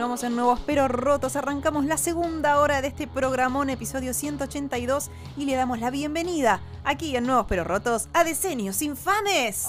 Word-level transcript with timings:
Continuamos 0.00 0.24
en 0.24 0.34
Nuevos 0.34 0.60
Pero 0.64 0.88
Rotos. 0.88 1.36
Arrancamos 1.36 1.84
la 1.84 1.98
segunda 1.98 2.58
hora 2.58 2.80
de 2.80 2.88
este 2.88 3.06
programón, 3.06 3.68
episodio 3.68 4.14
182, 4.14 5.10
y 5.36 5.44
le 5.44 5.54
damos 5.56 5.78
la 5.78 5.90
bienvenida 5.90 6.62
aquí 6.84 7.14
en 7.16 7.26
Nuevos 7.26 7.44
Pero 7.46 7.64
Rotos 7.64 8.08
a 8.14 8.24
Decenios 8.24 8.80
Infames. 8.80 9.68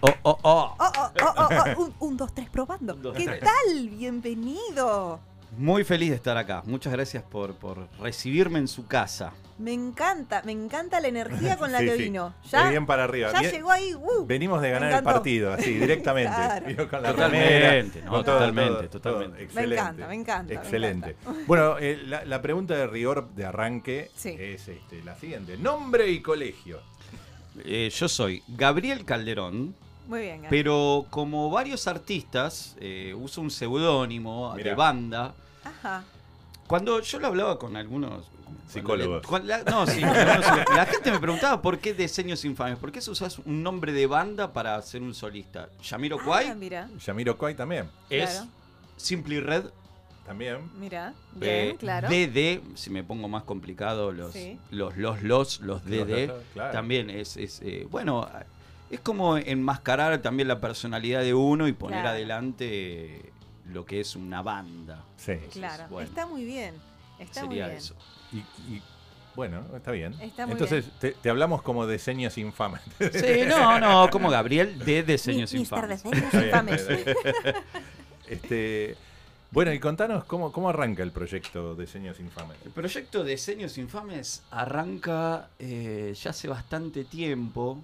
Oh, 0.00 0.08
oh, 0.24 0.38
oh. 0.42 0.74
Oh, 0.76 0.76
oh, 0.82 0.82
oh, 0.82 1.12
oh, 1.22 1.48
oh, 1.78 1.82
Un, 1.84 1.94
un, 2.00 2.16
dos, 2.16 2.34
tres, 2.34 2.50
probando. 2.50 2.94
Un, 2.94 3.02
dos, 3.02 3.16
¿Qué 3.16 3.26
tres. 3.26 3.42
tal? 3.42 3.90
Bienvenido. 3.90 5.20
Muy 5.56 5.84
feliz 5.84 6.10
de 6.10 6.16
estar 6.16 6.36
acá. 6.36 6.62
Muchas 6.66 6.92
gracias 6.92 7.22
por, 7.22 7.54
por 7.56 7.88
recibirme 8.00 8.58
en 8.58 8.68
su 8.68 8.86
casa. 8.86 9.32
Me 9.56 9.72
encanta, 9.72 10.42
me 10.44 10.50
encanta 10.50 11.00
la 11.00 11.06
energía 11.08 11.56
con 11.56 11.70
la 11.70 11.78
Sí, 11.80 11.86
que 11.86 11.96
sí. 11.96 12.02
vino. 12.04 12.34
Ya, 12.50 12.68
bien 12.70 12.86
para 12.86 13.04
arriba. 13.04 13.30
ya 13.32 13.40
Bien- 13.40 13.52
llegó 13.52 13.70
ahí. 13.70 13.94
uh, 13.94 14.26
Venimos 14.26 14.60
de 14.60 14.70
ganar 14.70 14.92
el 14.92 15.04
partido, 15.04 15.52
así, 15.52 15.74
directamente. 15.78 16.34
Claro. 16.34 16.66
Vino 16.66 16.88
con 16.88 17.02
la 17.02 17.10
Totalmente, 17.12 18.02
no, 18.02 18.10
todo, 18.10 18.22
totalmente, 18.24 18.88
todo, 18.88 19.00
totalmente. 19.00 19.46
todo. 19.46 19.54
Me 19.54 19.74
encanta, 19.74 20.08
me 20.08 20.14
encanta, 20.14 20.54
me 20.54 20.60
Excelente. 20.60 21.10
encanta. 21.20 21.40
Bueno, 21.46 21.76
eh, 21.78 22.02
la, 22.04 22.24
la 22.24 22.42
pregunta 22.42 22.74
de 22.74 22.86
rigor 22.88 23.28
de 23.34 23.44
arranque 23.44 24.10
Sí. 24.16 24.30
es 24.38 24.66
este, 24.66 25.04
la 25.04 25.14
siguiente. 25.14 25.56
Nombre 25.56 26.08
y 26.10 26.20
colegio. 26.20 26.80
Eh, 27.64 27.90
yo 27.94 28.08
soy 28.08 28.42
Gabriel 28.48 29.04
Calderón, 29.04 29.76
Muy 30.06 30.20
bien, 30.20 30.42
Gaby. 30.42 30.48
pero 30.50 31.06
como 31.10 31.50
varios 31.50 31.86
artistas, 31.86 32.76
eh, 32.80 33.14
uso 33.16 33.40
un 33.40 33.50
seudónimo 33.50 34.54
de 34.56 34.74
banda. 34.74 35.34
Ajá. 35.64 36.04
Cuando 36.66 37.00
yo 37.00 37.18
lo 37.20 37.26
hablaba 37.28 37.58
con 37.58 37.76
algunos 37.76 38.26
Psicólogos. 38.68 39.26
cuando 39.26 39.48
le- 39.48 39.62
cuando 39.64 39.70
la, 39.70 39.84
no, 39.86 39.90
sí, 39.92 40.00
la 40.00 40.86
gente 40.86 41.10
me 41.12 41.18
preguntaba 41.20 41.60
por 41.60 41.78
qué 41.78 41.92
diseños 41.94 42.44
infames, 42.44 42.78
por 42.78 42.90
qué 42.92 43.00
se 43.00 43.10
usas 43.10 43.38
un 43.38 43.62
nombre 43.62 43.92
de 43.92 44.06
banda 44.06 44.52
para 44.52 44.80
ser 44.82 45.02
un 45.02 45.14
solista. 45.14 45.68
Yamiro 45.82 46.18
Ah, 46.20 46.24
Kwai 46.24 46.54
mira, 46.54 46.88
Yamiro 47.04 47.36
Kwai 47.36 47.54
también. 47.54 47.88
es 48.10 48.30
claro. 48.30 48.46
Simply 48.96 49.40
Red. 49.40 49.64
También. 50.26 50.70
mira. 50.80 51.12
eh, 51.42 51.64
Bien, 51.66 51.76
claro. 51.76 52.08
DD, 52.08 52.62
si 52.76 52.88
me 52.88 53.04
pongo 53.04 53.28
más 53.28 53.42
complicado, 53.42 54.10
los, 54.10 54.32
Sí. 54.32 54.58
los, 54.70 54.96
los, 54.96 55.22
los, 55.22 55.60
los 55.60 55.84
DD. 55.84 56.28
Los- 56.28 56.42
claro. 56.54 56.72
También 56.72 57.10
es, 57.10 57.36
es, 57.36 57.60
eh, 57.62 57.86
bueno, 57.90 58.26
es 58.94 59.00
como 59.00 59.36
enmascarar 59.36 60.20
también 60.22 60.48
la 60.48 60.60
personalidad 60.60 61.20
de 61.22 61.34
uno 61.34 61.68
y 61.68 61.72
poner 61.72 62.00
Claro. 62.00 62.16
adelante 62.16 63.32
lo 63.72 63.84
que 63.86 64.00
es 64.00 64.16
una 64.16 64.42
banda. 64.42 65.02
Sí. 65.16 65.34
Claro, 65.52 65.84
bueno. 65.88 66.08
está 66.08 66.26
muy 66.26 66.44
bien. 66.44 66.74
Está 67.18 67.40
muy 67.44 67.50
Sería 67.50 67.66
bien. 67.66 67.78
eso. 67.78 67.94
Y, 68.32 68.38
y, 68.74 68.82
bueno, 69.36 69.64
está 69.74 69.90
bien. 69.90 70.14
Está 70.20 70.46
muy 70.46 70.52
Entonces, 70.52 70.84
Te, 71.00 71.12
te 71.12 71.30
hablamos 71.30 71.62
como 71.62 71.86
diseños 71.86 72.36
infames. 72.38 72.80
Sí, 73.12 73.42
no, 73.48 73.78
no, 73.80 74.08
como 74.10 74.30
Gabriel 74.30 74.78
de 74.78 75.02
Diseños 75.02 75.52
Mi- 75.52 75.60
Mister 75.60 75.78
Infames. 75.90 76.02
Bien, 76.04 76.44
Infames. 76.46 76.86
este, 78.28 78.96
bueno, 79.50 79.72
y 79.72 79.78
contanos 79.78 80.24
cómo, 80.24 80.50
cómo 80.52 80.68
arranca 80.68 81.02
el 81.02 81.12
proyecto 81.12 81.74
Diseños 81.74 82.18
Infames. 82.20 82.56
El 82.64 82.72
proyecto 82.72 83.22
Diseños 83.24 83.78
Infames 83.78 84.42
arranca 84.50 85.48
eh, 85.58 86.14
ya 86.20 86.30
hace 86.30 86.48
bastante 86.48 87.04
tiempo, 87.04 87.82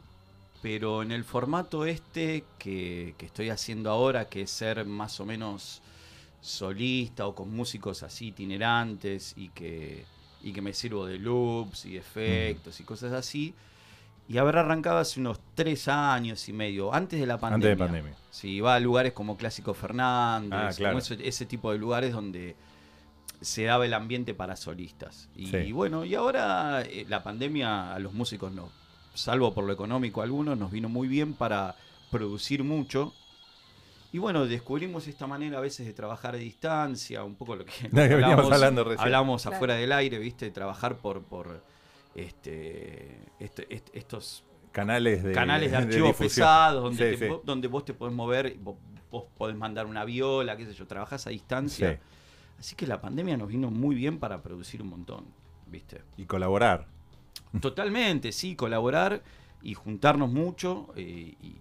pero 0.62 1.02
en 1.02 1.10
el 1.12 1.24
formato 1.24 1.84
este 1.86 2.44
que, 2.58 3.14
que 3.18 3.26
estoy 3.26 3.48
haciendo 3.50 3.90
ahora, 3.90 4.28
que 4.28 4.42
es 4.42 4.50
ser 4.50 4.84
más 4.84 5.18
o 5.20 5.26
menos 5.26 5.80
solista 6.40 7.26
o 7.26 7.34
con 7.34 7.54
músicos 7.54 8.02
así 8.02 8.28
itinerantes 8.28 9.34
y 9.36 9.48
que, 9.50 10.04
y 10.42 10.52
que 10.52 10.62
me 10.62 10.72
sirvo 10.72 11.06
de 11.06 11.18
loops 11.18 11.86
y 11.86 11.96
efectos 11.96 12.80
y 12.80 12.84
cosas 12.84 13.12
así. 13.12 13.54
Y 14.28 14.38
haber 14.38 14.58
arrancado 14.58 14.98
hace 14.98 15.18
unos 15.18 15.40
tres 15.56 15.88
años 15.88 16.48
y 16.48 16.52
medio, 16.52 16.94
antes 16.94 17.18
de 17.18 17.26
la 17.26 17.38
pandemia. 17.38 17.72
Antes 17.72 17.78
de 17.78 17.84
pandemia. 17.84 18.16
Sí, 18.30 18.60
va 18.60 18.76
a 18.76 18.80
lugares 18.80 19.12
como 19.12 19.36
Clásico 19.36 19.74
Fernández, 19.74 20.52
Ah, 20.52 20.70
claro. 20.76 20.92
como 20.92 20.98
ese, 21.00 21.18
ese 21.26 21.46
tipo 21.46 21.72
de 21.72 21.78
lugares 21.78 22.12
donde 22.12 22.54
se 23.40 23.64
daba 23.64 23.86
el 23.86 23.92
ambiente 23.94 24.32
para 24.32 24.54
solistas. 24.54 25.28
Y, 25.34 25.46
Sí. 25.48 25.72
bueno, 25.72 26.04
y 26.04 26.14
ahora 26.14 26.82
eh, 26.82 27.06
la 27.08 27.24
pandemia 27.24 27.92
a 27.92 27.98
los 27.98 28.12
músicos 28.12 28.52
no, 28.52 28.70
salvo 29.14 29.52
por 29.54 29.64
lo 29.64 29.72
económico 29.72 30.22
algunos, 30.22 30.56
nos 30.58 30.70
vino 30.70 30.88
muy 30.88 31.08
bien 31.08 31.34
para 31.34 31.76
producir 32.10 32.64
mucho. 32.64 33.12
Y 34.12 34.18
bueno, 34.18 34.46
descubrimos 34.46 35.06
esta 35.06 35.26
manera 35.28 35.58
a 35.58 35.60
veces 35.60 35.86
de 35.86 35.92
trabajar 35.92 36.34
a 36.34 36.38
distancia, 36.38 37.22
un 37.22 37.36
poco 37.36 37.54
lo 37.56 37.64
que 37.64 37.72
No, 37.92 38.02
que 38.02 38.14
veníamos 38.16 38.50
hablando 38.50 38.82
recién. 38.84 39.00
hablamos 39.04 39.42
Claro. 39.42 39.56
afuera 39.56 39.74
del 39.74 39.92
aire, 39.92 40.18
¿viste? 40.18 40.46
De 40.46 40.50
trabajar 40.50 40.96
por, 40.96 41.22
por 41.22 41.62
este, 42.14 43.20
este- 43.38 43.72
est- 43.74 43.90
estos 43.92 44.44
Canales 44.72 45.24
de, 45.24 45.32
canales 45.32 45.70
de 45.72 45.76
archivos 45.78 46.14
pesados 46.16 46.82
donde, 46.82 47.12
Sí, 47.14 47.18
te- 47.18 47.26
sí. 47.26 47.30
vos- 47.30 47.40
donde 47.44 47.66
vos 47.68 47.84
te 47.84 47.92
podés 47.94 48.14
mover, 48.14 48.46
y 48.54 48.58
vos, 48.58 48.76
vos 49.10 49.24
podés 49.36 49.56
mandar 49.56 49.86
una 49.86 50.04
viola, 50.04 50.56
qué 50.56 50.64
sé 50.66 50.74
yo, 50.74 50.86
trabajás 50.86 51.26
a 51.26 51.30
distancia. 51.30 51.92
Sí. 51.94 51.98
Así 52.58 52.76
que 52.76 52.86
la 52.86 53.00
pandemia 53.00 53.36
nos 53.36 53.48
vino 53.48 53.70
muy 53.70 53.94
bien 53.96 54.18
para 54.18 54.42
producir 54.42 54.80
un 54.82 54.88
montón, 54.88 55.24
¿viste? 55.66 56.02
Y 56.16 56.24
colaborar. 56.26 56.86
Totalmente, 57.60 58.32
sí, 58.32 58.54
colaborar 58.56 59.22
y 59.62 59.74
juntarnos 59.74 60.30
mucho 60.30 60.88
eh, 60.96 61.34
y, 61.40 61.56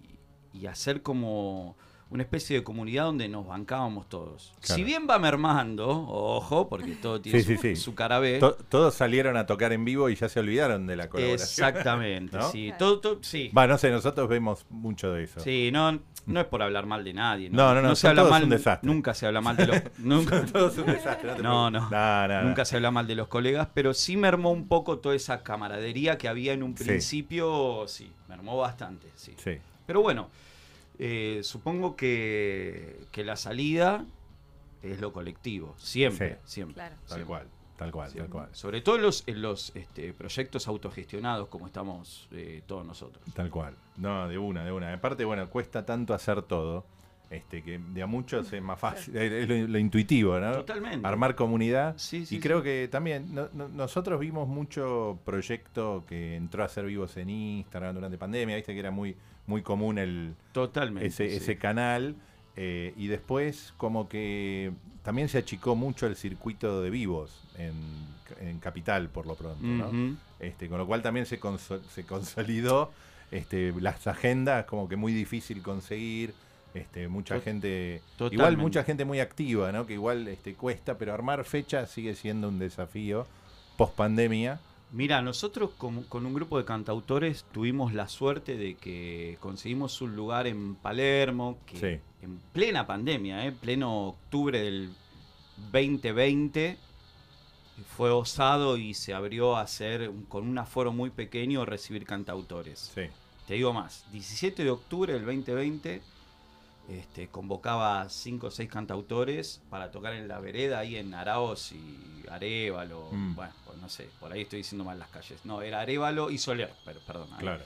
y 0.54 0.66
hacer 0.66 1.02
como 1.02 1.76
una 2.10 2.24
especie 2.24 2.56
de 2.56 2.64
comunidad 2.64 3.04
donde 3.04 3.28
nos 3.28 3.46
bancábamos 3.46 4.08
todos. 4.08 4.52
Claro. 4.60 4.74
Si 4.74 4.82
bien 4.82 5.06
va 5.08 5.20
mermando, 5.20 5.88
ojo, 5.88 6.68
porque 6.68 6.96
todo 6.96 7.20
tiene 7.20 7.38
Sí, 7.40 7.54
su, 7.56 7.62
sí, 7.62 7.76
sí. 7.76 7.76
su 7.76 7.94
cara 7.94 8.18
B. 8.18 8.40
To- 8.40 8.56
todos 8.68 8.94
salieron 8.94 9.36
a 9.36 9.46
tocar 9.46 9.72
en 9.72 9.84
vivo 9.84 10.08
y 10.10 10.16
ya 10.16 10.28
se 10.28 10.40
olvidaron 10.40 10.88
de 10.88 10.96
la 10.96 11.08
colaboración. 11.08 11.68
Exactamente, 11.68 12.36
¿No? 12.38 12.50
sí. 12.50 12.72
Todo, 12.76 12.98
todo- 12.98 13.18
sí. 13.22 13.52
Va, 13.56 13.68
no 13.68 13.78
sé, 13.78 13.90
nosotros 13.92 14.28
vemos 14.28 14.66
mucho 14.70 15.12
de 15.12 15.22
eso. 15.22 15.38
Sí, 15.38 15.70
no, 15.72 16.00
no 16.26 16.40
es 16.40 16.46
por 16.46 16.62
hablar 16.62 16.86
mal 16.86 17.02
de 17.04 17.12
nadie. 17.12 17.50
No, 17.50 17.74
no, 17.74 17.82
no, 17.82 17.94
se 17.96 18.02
son 18.02 18.10
habla 18.10 18.22
todos 18.22 18.30
mal, 18.32 18.44
un 18.44 18.50
desastre. 18.50 18.86
Nunca 18.86 19.14
se 19.14 19.26
habla 19.26 19.40
mal 19.40 19.56
de 19.56 19.66
los. 19.66 19.82
nunca, 19.98 20.44
Todo 20.46 20.68
es 20.68 20.78
un 20.78 20.86
desastre. 20.86 21.34
te 21.34 21.42
No, 21.42 21.70
no. 21.70 21.88
No, 21.90 22.28
no, 22.28 22.28
no. 22.28 22.42
nunca 22.48 22.64
se 22.64 22.76
habla 22.76 22.90
mal 22.90 23.06
de 23.06 23.14
los 23.14 23.28
colegas, 23.28 23.68
pero 23.74 23.94
sí 23.94 24.16
mermó 24.16 24.50
un 24.52 24.68
poco 24.68 24.98
toda 24.98 25.14
esa 25.14 25.42
camaradería 25.42 26.18
que 26.18 26.28
había 26.28 26.52
en 26.52 26.62
un 26.62 26.76
Sí. 26.76 26.84
principio. 26.84 27.84
Sí, 27.88 28.12
mermó 28.28 28.56
bastante, 28.56 29.08
sí. 29.16 29.34
Sí. 29.42 29.58
Pero 29.86 30.02
bueno, 30.02 30.28
eh, 30.98 31.40
supongo 31.42 31.96
que, 31.96 33.00
que 33.12 33.24
la 33.24 33.36
salida 33.36 34.04
es 34.82 35.00
lo 35.00 35.12
colectivo. 35.12 35.74
Siempre, 35.78 36.38
Sí. 36.44 36.52
siempre. 36.52 36.74
Claro. 36.74 36.94
Tal 36.96 37.06
siempre. 37.06 37.26
cual, 37.26 37.46
tal 37.80 37.90
cual, 37.92 38.12
tal 38.12 38.28
cual. 38.28 38.48
Sobre 38.52 38.82
todo 38.82 38.96
en 38.96 39.02
los, 39.02 39.24
en 39.26 39.40
los 39.40 39.74
este, 39.74 40.12
proyectos 40.12 40.68
autogestionados 40.68 41.48
como 41.48 41.66
estamos 41.66 42.28
eh, 42.30 42.62
todos 42.66 42.84
nosotros. 42.86 43.24
Tal 43.34 43.48
cual. 43.50 43.74
No, 43.96 44.28
de 44.28 44.36
una, 44.36 44.64
de 44.64 44.70
una. 44.70 44.92
Aparte, 44.92 45.24
bueno, 45.24 45.48
cuesta 45.48 45.84
tanto 45.86 46.12
hacer 46.12 46.42
todo. 46.42 46.84
Este, 47.30 47.62
que 47.62 47.78
de 47.78 48.02
a 48.02 48.06
muchos 48.08 48.52
es 48.52 48.60
más 48.60 48.76
fácil, 48.78 49.16
es 49.16 49.48
lo, 49.48 49.68
lo 49.68 49.78
intuitivo, 49.78 50.40
¿no? 50.40 50.52
Totalmente. 50.52 51.06
Armar 51.06 51.36
comunidad. 51.36 51.94
Sí, 51.96 52.26
sí, 52.26 52.36
y 52.36 52.40
creo 52.40 52.60
que 52.60 52.88
también 52.90 53.32
no- 53.32 53.48
no- 53.52 53.68
nosotros 53.68 54.18
vimos 54.18 54.48
mucho 54.48 55.16
proyecto 55.24 56.04
que 56.08 56.34
entró 56.34 56.64
a 56.64 56.68
ser 56.68 56.86
vivos 56.86 57.16
en 57.16 57.30
Instagram 57.30 57.94
durante 57.94 58.18
pandemia, 58.18 58.56
viste 58.56 58.72
que 58.74 58.80
era 58.80 58.90
muy, 58.90 59.16
muy 59.46 59.62
común 59.62 59.98
el, 59.98 60.34
Totalmente. 60.52 61.06
ese, 61.06 61.30
sí. 61.30 61.36
ese 61.36 61.56
canal. 61.56 62.16
Eh, 62.56 62.92
y 62.96 63.06
después 63.06 63.72
como 63.76 64.08
que 64.08 64.72
también 65.02 65.28
se 65.28 65.38
achicó 65.38 65.74
mucho 65.76 66.06
el 66.06 66.16
circuito 66.16 66.82
de 66.82 66.90
vivos 66.90 67.42
en, 67.58 67.72
en 68.40 68.58
Capital, 68.58 69.08
por 69.08 69.26
lo 69.26 69.34
pronto. 69.34 69.62
Este, 70.38 70.68
con 70.68 70.78
lo 70.78 70.86
cual 70.86 71.02
también 71.02 71.26
se, 71.26 71.38
conso- 71.40 71.82
se 71.88 72.04
consolidó 72.04 72.90
este, 73.30 73.72
las 73.80 74.06
agendas 74.06 74.64
como 74.66 74.88
que 74.88 74.96
muy 74.96 75.12
difícil 75.12 75.62
conseguir. 75.62 76.34
Este, 76.72 77.08
mucha 77.08 77.34
Tot- 77.36 77.42
gente, 77.44 78.00
igual 78.30 78.56
mucha 78.56 78.84
gente 78.84 79.04
muy 79.04 79.18
activa, 79.18 79.72
¿no? 79.72 79.86
Que 79.86 79.94
igual 79.94 80.28
este, 80.28 80.54
cuesta, 80.54 80.96
pero 80.98 81.12
armar 81.12 81.44
fecha 81.44 81.84
sigue 81.86 82.14
siendo 82.14 82.48
un 82.48 82.60
desafío 82.60 83.26
post 83.76 83.94
pandemia. 83.96 84.60
Mira, 84.92 85.20
nosotros 85.22 85.70
con, 85.78 86.04
con 86.04 86.26
un 86.26 86.34
grupo 86.34 86.58
de 86.58 86.64
cantautores 86.64 87.44
tuvimos 87.52 87.92
la 87.92 88.06
suerte 88.08 88.56
de 88.56 88.74
que 88.76 89.36
conseguimos 89.40 90.00
un 90.00 90.14
lugar 90.14 90.46
en 90.46 90.74
Palermo, 90.76 91.58
que 91.66 91.76
Sí. 91.96 92.00
En 92.22 92.38
plena 92.52 92.86
pandemia, 92.86 93.46
¿eh? 93.46 93.52
pleno 93.52 94.08
octubre 94.08 94.60
del 94.60 94.90
2020, 95.72 96.76
fue 97.96 98.10
osado 98.10 98.76
y 98.76 98.94
se 98.94 99.14
abrió 99.14 99.56
a 99.56 99.62
hacer, 99.62 100.10
con 100.28 100.46
un 100.46 100.58
aforo 100.58 100.92
muy 100.92 101.10
pequeño, 101.10 101.64
recibir 101.64 102.04
cantautores. 102.04 102.92
Sí. 102.94 103.02
Te 103.46 103.54
digo 103.54 103.72
más, 103.72 104.04
17 104.12 104.64
de 104.64 104.70
octubre 104.70 105.12
del 105.12 105.24
2020 105.24 106.02
este, 106.90 107.28
convocaba 107.28 108.08
cinco 108.08 108.48
o 108.48 108.50
seis 108.50 108.68
cantautores 108.68 109.62
para 109.70 109.92
tocar 109.92 110.12
en 110.14 110.26
la 110.26 110.40
vereda 110.40 110.80
ahí 110.80 110.96
en 110.96 111.14
Araos 111.14 111.70
y 111.70 112.24
Arevalo. 112.28 113.08
Mm. 113.12 113.34
Bueno, 113.36 113.52
pues 113.64 113.78
no 113.78 113.88
sé, 113.88 114.08
por 114.18 114.32
ahí 114.32 114.42
estoy 114.42 114.58
diciendo 114.58 114.84
mal 114.84 114.98
las 114.98 115.08
calles. 115.08 115.44
No, 115.44 115.62
era 115.62 115.80
Arevalo 115.80 116.30
y 116.30 116.38
Soler, 116.38 116.72
pero, 116.84 117.00
perdón. 117.00 117.28
ahí. 117.34 117.40
Claro. 117.40 117.64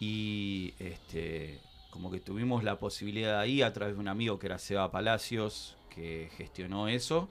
Y 0.00 0.72
este, 0.78 1.60
como 1.96 2.10
que 2.10 2.20
tuvimos 2.20 2.62
la 2.62 2.78
posibilidad 2.78 3.40
ahí 3.40 3.62
a 3.62 3.72
través 3.72 3.94
de 3.94 4.00
un 4.00 4.08
amigo 4.08 4.38
que 4.38 4.46
era 4.48 4.58
Seba 4.58 4.90
Palacios, 4.90 5.76
que 5.88 6.28
gestionó 6.36 6.88
eso. 6.88 7.30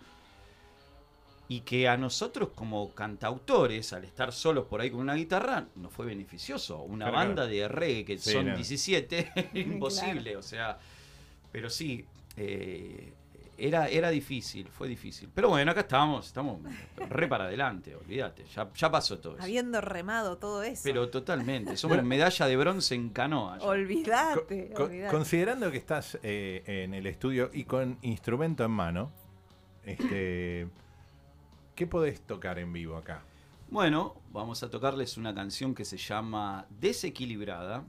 Y 1.47 1.59
que 1.59 1.87
a 1.87 1.95
nosotros 1.97 2.49
como 2.55 2.89
cantautores, 2.95 3.93
al 3.93 4.03
estar 4.05 4.33
solos 4.33 4.65
por 4.65 4.81
ahí 4.81 4.89
con 4.89 5.01
una 5.01 5.13
guitarra, 5.13 5.67
nos 5.75 5.93
fue 5.93 6.07
beneficioso. 6.07 6.81
Una 6.81 7.05
Claro, 7.11 7.17
banda 7.27 7.45
de 7.45 7.67
reggae 7.67 8.03
que 8.05 8.17
Sí, 8.17 8.31
son 8.31 8.47
no. 8.47 8.55
17, 8.55 9.31
imposible. 9.53 10.35
O 10.37 10.41
sea, 10.41 10.79
pero 11.51 11.69
sí, 11.69 12.03
eh, 12.35 13.13
era, 13.57 13.87
era 13.87 14.09
difícil, 14.09 14.67
fue 14.69 14.87
difícil. 14.87 15.29
Pero 15.33 15.49
bueno, 15.49 15.71
acá 15.71 15.81
estamos, 15.81 16.25
estamos 16.27 16.59
re 17.09 17.27
para 17.27 17.45
adelante, 17.45 17.95
olvídate. 17.95 18.43
Ya, 18.55 18.69
ya 18.73 18.91
pasó 18.91 19.19
todo 19.19 19.33
eso. 19.35 19.43
Habiendo 19.43 19.81
remado 19.81 20.37
todo 20.37 20.63
eso. 20.63 20.81
Pero 20.83 21.09
totalmente, 21.09 21.77
somos 21.77 22.03
medalla 22.03 22.45
de 22.47 22.57
bronce 22.57 22.95
en 22.95 23.09
canoa. 23.09 23.57
ya. 23.59 23.65
Olvídate, 23.65 24.71
Co- 24.73 24.83
olvídate. 24.85 25.11
considerando 25.11 25.71
que 25.71 25.77
estás 25.77 26.17
eh, 26.23 26.63
en 26.65 26.93
el 26.93 27.05
estudio 27.07 27.49
y 27.53 27.63
con 27.65 27.97
instrumento 28.01 28.63
en 28.65 28.71
mano, 28.71 29.11
este, 29.83 30.67
¿qué 31.75 31.87
podés 31.87 32.21
tocar 32.21 32.59
en 32.59 32.73
vivo 32.73 32.97
acá? 32.97 33.23
Bueno, 33.69 34.15
vamos 34.31 34.61
a 34.63 34.69
tocarles 34.69 35.17
una 35.17 35.33
canción 35.33 35.73
que 35.73 35.85
se 35.85 35.97
llama 35.97 36.65
Desequilibrada, 36.69 37.83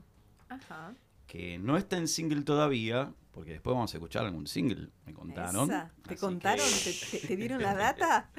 Ajá. 0.49 0.93
que 1.27 1.57
no 1.59 1.77
está 1.77 1.97
en 1.97 2.07
single 2.07 2.41
todavía, 2.43 3.11
porque 3.37 3.51
después 3.51 3.75
vamos 3.75 3.93
a 3.93 3.97
escuchar 3.97 4.25
algún 4.25 4.47
single, 4.47 4.89
me 5.05 5.13
contaron. 5.13 5.65
Esa. 5.69 5.91
¿Te 6.07 6.15
contaron? 6.15 6.65
que- 6.83 6.91
¿Te, 6.91 7.17
te- 7.19 7.27
te 7.27 7.35
dieron 7.35 7.61
la 7.61 7.75
data? 7.75 8.31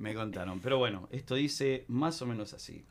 Me 0.00 0.14
contaron. 0.14 0.60
Pero 0.60 0.76
bueno, 0.76 1.08
esto 1.10 1.34
dice 1.34 1.86
más 1.88 2.20
o 2.20 2.26
menos 2.26 2.52
así. 2.52 2.84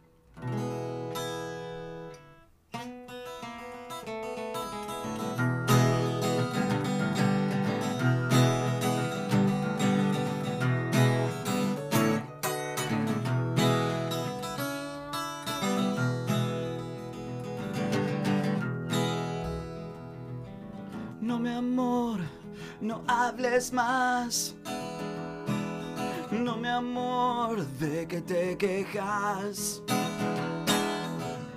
Más. 23.71 24.56
No, 26.31 26.57
mi 26.57 26.68
amor, 26.68 27.65
de 27.80 28.07
que 28.07 28.21
te 28.21 28.57
quejas. 28.57 29.81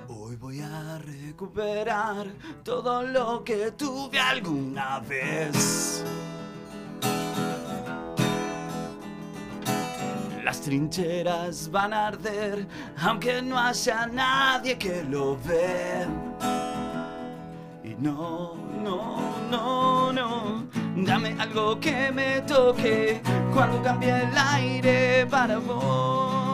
Hoy 0.06 0.36
voy 0.36 0.60
a 0.60 0.98
recuperar 0.98 2.26
todo 2.62 3.02
lo 3.02 3.42
que 3.42 3.72
tuve 3.72 4.20
alguna 4.20 5.00
vez. 5.00 6.04
Las 10.44 10.60
trincheras 10.60 11.68
van 11.70 11.92
a 11.92 12.08
arder, 12.08 12.68
aunque 13.02 13.42
no 13.42 13.58
haya 13.58 14.06
nadie 14.06 14.78
que 14.78 15.02
lo 15.02 15.36
vea. 15.38 16.06
Y 17.82 17.94
no, 17.98 18.54
no, 18.84 19.34
no, 19.50 20.12
no, 20.12 20.85
dame 21.04 21.36
algo 21.38 21.78
que 21.78 22.10
me 22.10 22.40
toque 22.42 23.20
cuando 23.52 23.82
cambie 23.82 24.10
el 24.10 24.36
aire 24.36 25.26
para 25.26 25.58
vos. 25.58 26.46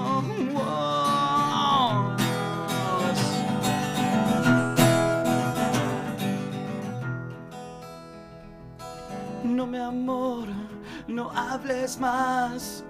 No, 9.45 9.67
mi 9.67 9.79
amor, 9.79 10.49
no 11.07 11.31
hables 11.31 11.99
más. 11.99 12.85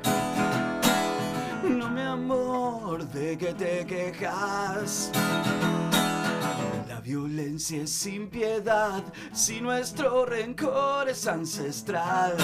No, 1.62 1.88
mi 1.90 2.02
amor, 2.02 3.04
de 3.08 3.36
que 3.36 3.52
te 3.54 3.86
quejas. 3.86 5.10
Violencia 7.02 7.82
es 7.82 7.90
sin 7.90 8.28
piedad 8.28 9.02
si 9.32 9.60
nuestro 9.60 10.24
rencor 10.24 11.08
es 11.08 11.26
ancestral. 11.26 12.36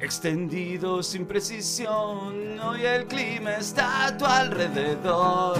Extendido 0.00 1.02
sin 1.02 1.26
precisión, 1.26 2.58
hoy 2.58 2.86
el 2.86 3.06
clima 3.06 3.56
está 3.56 4.06
a 4.06 4.16
tu 4.16 4.24
alrededor. 4.24 5.58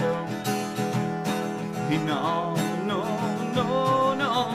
Y 1.91 1.97
no, 1.97 2.55
no, 2.87 3.05
no, 3.53 4.15
no, 4.15 4.47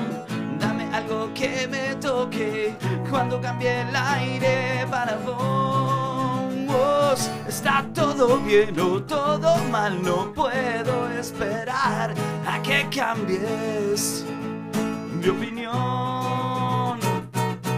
dame 0.59 0.93
algo 0.93 1.33
que 1.35 1.69
me 1.69 1.95
toque 1.97 2.75
cuando 3.09 3.41
cambie 3.41 3.83
el 3.83 3.95
aire 3.95 4.87
para 4.91 5.19
vos. 5.19 6.12
Está 7.47 7.85
todo 7.93 8.39
bien 8.39 8.81
o 8.81 9.03
todo 9.03 9.57
mal, 9.71 10.03
no 10.03 10.33
puedo 10.33 11.11
esperar 11.11 12.15
a 12.47 12.63
que 12.63 12.89
cambies 12.89 14.25
de 15.21 15.31
opinión. 15.31 16.99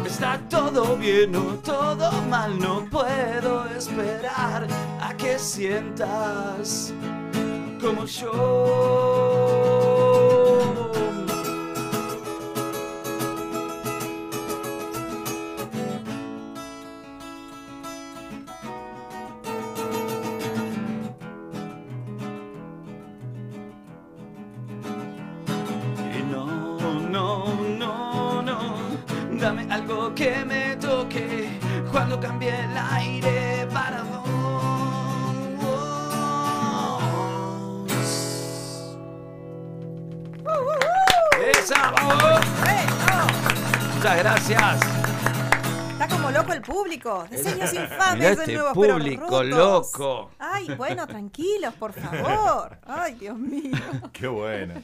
Está 0.07 0.39
todo 0.49 0.97
bien 0.97 1.35
o 1.35 1.55
todo 1.65 2.13
mal, 2.31 2.57
no 2.61 2.89
puedo 2.89 3.67
esperar 3.77 4.69
a 5.01 5.13
que 5.17 5.37
sientas 5.37 6.95
como 7.81 8.05
yo. 8.07 9.94
Cuando 31.95 32.19
cambie 32.19 32.49
el 32.65 32.77
aire 32.77 33.69
para 33.73 34.03
vos. 34.03 34.25
¡Esa, 41.59 41.91
vamos! 41.91 42.41
Muchas 43.97 44.19
gracias. 44.19 44.81
Está 45.93 46.09
como 46.09 46.31
loco 46.31 46.53
el 46.53 46.63
público. 46.63 47.27
Diseños 47.31 47.73
infames 47.73 48.31
este 48.39 48.47
de 48.47 48.55
nuevos 48.59 48.73
pero 48.81 48.95
público 48.99 49.43
rotos. 49.43 49.49
loco. 49.49 50.31
Ay, 50.39 50.69
bueno, 50.77 51.07
tranquilos, 51.07 51.75
por 51.75 51.93
favor. 51.93 52.79
Ay, 52.87 53.15
Dios 53.15 53.39
mío. 53.39 53.73
Qué 54.13 54.27
bueno. 54.27 54.75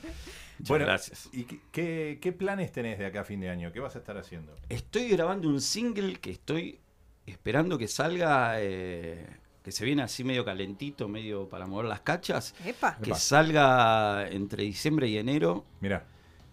Muchas 0.58 0.78
gracias. 0.78 1.28
¿Y 1.32 1.44
qué- 1.44 1.60
qué, 1.72 2.18
qué 2.20 2.32
planes 2.32 2.70
tenés 2.72 2.98
de 2.98 3.06
acá 3.06 3.22
a 3.22 3.24
fin 3.24 3.40
de 3.40 3.48
año? 3.48 3.72
¿Qué 3.72 3.80
vas 3.80 3.96
a 3.96 3.98
estar 3.98 4.16
haciendo? 4.18 4.54
Estoy 4.68 5.08
grabando 5.08 5.48
un 5.48 5.60
single 5.60 6.16
que 6.20 6.30
estoy 6.32 6.80
esperando 7.30 7.78
que 7.78 7.88
salga, 7.88 8.54
eh, 8.58 9.26
que 9.62 9.72
se 9.72 9.84
viene 9.84 10.02
así 10.02 10.24
medio 10.24 10.44
calentito, 10.44 11.08
medio 11.08 11.48
para 11.48 11.66
mover 11.66 11.86
las 11.86 12.00
cachas. 12.00 12.54
Epa. 12.64 12.96
Que 12.98 13.10
Epa. 13.10 13.18
salga 13.18 14.28
entre 14.30 14.62
diciembre 14.64 15.08
y 15.08 15.18
enero. 15.18 15.64
Mirá, 15.80 16.04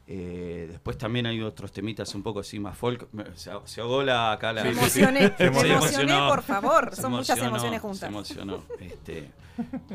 Eh, 0.09 0.67
después 0.71 0.97
también 0.97 1.25
hay 1.25 1.41
otros 1.41 1.71
temitas 1.73 2.15
un 2.15 2.23
poco 2.23 2.39
así 2.39 2.59
más 2.59 2.77
folk. 2.77 3.07
Se, 3.35 3.51
se 3.65 3.81
ahogó 3.81 4.03
la 4.03 4.31
acá 4.31 4.53
la. 4.53 4.63
Me 4.63 4.73
Sí, 4.73 4.79
sí, 4.79 4.89
sí. 4.89 4.99
emocioné, 5.01 5.33
Se 5.37 5.43
emocionó. 5.47 5.75
emocioné, 5.75 6.13
por 6.29 6.43
favor. 6.43 6.95
Se 6.95 7.01
Son 7.01 7.11
muchas 7.11 7.37
emociones 7.39 7.81
Se 7.81 7.87
juntas. 7.87 8.09
emocionó. 8.09 8.63
Este, 8.79 9.29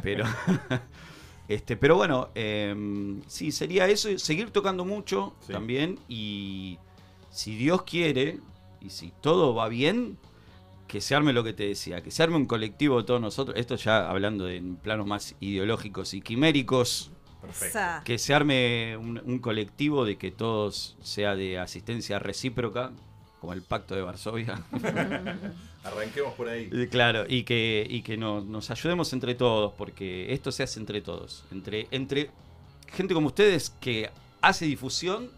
pero, 0.02 0.24
este, 1.48 1.76
pero 1.76 1.96
bueno, 1.96 2.28
em, 2.34 3.22
sí, 3.26 3.52
sería 3.52 3.86
eso. 3.88 4.16
Seguir 4.18 4.50
tocando 4.50 4.84
mucho 4.84 5.34
Sí. 5.46 5.52
también. 5.52 5.98
Y 6.08 6.78
si 7.30 7.56
Dios 7.56 7.82
quiere, 7.82 8.38
y 8.82 8.90
si 8.90 9.12
todo 9.20 9.54
va 9.54 9.68
bien, 9.68 10.18
que 10.92 11.00
se 11.00 11.14
arme 11.14 11.32
lo 11.32 11.42
que 11.42 11.54
te 11.54 11.66
decía, 11.68 12.02
que 12.02 12.10
se 12.10 12.22
arme 12.22 12.36
un 12.36 12.44
colectivo 12.44 12.98
de 12.98 13.04
todos 13.04 13.18
nosotros. 13.18 13.56
Esto 13.58 13.76
ya 13.76 14.10
hablando 14.10 14.44
de 14.44 14.58
en 14.58 14.76
planos 14.76 15.06
más 15.06 15.34
ideológicos 15.40 16.12
y 16.12 16.20
quiméricos. 16.20 17.10
perfecto. 17.40 17.78
Que 18.04 18.18
se 18.18 18.34
arme 18.34 18.98
un, 18.98 19.18
un 19.24 19.38
colectivo 19.38 20.04
de 20.04 20.18
que 20.18 20.30
todos 20.30 20.98
sea 21.00 21.34
de 21.34 21.58
asistencia 21.58 22.18
recíproca, 22.18 22.92
como 23.40 23.54
el 23.54 23.62
Pacto 23.62 23.94
de 23.94 24.02
Varsovia. 24.02 24.62
Arranquemos 25.84 26.34
por 26.34 26.48
ahí. 26.48 26.68
Claro, 26.90 27.24
y 27.26 27.44
que, 27.44 27.86
y 27.88 28.02
que 28.02 28.16
no- 28.18 28.42
nos 28.42 28.70
ayudemos 28.70 29.12
entre 29.14 29.34
todos, 29.34 29.72
porque 29.78 30.32
esto 30.34 30.52
se 30.52 30.62
hace 30.62 30.78
entre 30.78 31.00
todos. 31.00 31.44
Entre, 31.50 31.88
entre 31.90 32.30
gente 32.92 33.14
como 33.14 33.28
ustedes 33.28 33.70
que 33.80 34.10
hace 34.42 34.66
difusión, 34.66 35.30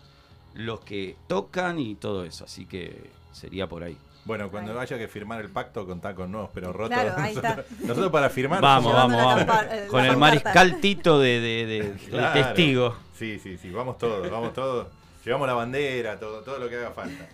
los 0.54 0.80
que 0.80 1.16
tocan 1.28 1.78
y 1.78 1.94
todo 1.94 2.24
eso. 2.24 2.44
Así 2.44 2.66
que 2.66 3.08
sería 3.32 3.68
por 3.68 3.84
ahí. 3.84 3.96
Bueno, 4.24 4.50
cuando 4.50 4.72
Ahí. 4.72 4.78
haya 4.78 4.96
que 4.98 5.06
firmar 5.08 5.40
el 5.42 5.50
pacto, 5.50 5.86
contá 5.86 6.14
con 6.14 6.32
nuevos 6.32 6.50
pero 6.54 6.72
rotos. 6.72 6.98
Claro, 6.98 7.14
ahí 7.18 7.34
está. 7.34 7.48
nosotros, 7.56 7.80
nosotros 7.80 8.12
para 8.12 8.30
firmar. 8.30 8.60
Vamos, 8.62 8.92
vamos, 8.92 9.22
vamos. 9.22 9.46
Con 9.90 10.04
el 10.04 10.16
mariscal 10.16 10.80
Tito 10.80 11.18
de, 11.20 11.40
de- 11.40 11.66
de- 11.66 11.82
de 11.92 11.98
Claro. 12.08 12.32
testigo. 12.42 12.96
Sí, 13.18 13.38
sí, 13.38 13.58
sí, 13.58 13.70
vamos 13.70 13.98
todos, 13.98 14.28
vamos 14.30 14.52
todos. 14.54 14.88
Llevamos 15.24 15.46
la 15.46 15.54
bandera, 15.54 16.18
todo, 16.18 16.40
todo 16.40 16.58
lo 16.58 16.68
que 16.68 16.76
haga 16.76 16.90
falta. 16.90 17.26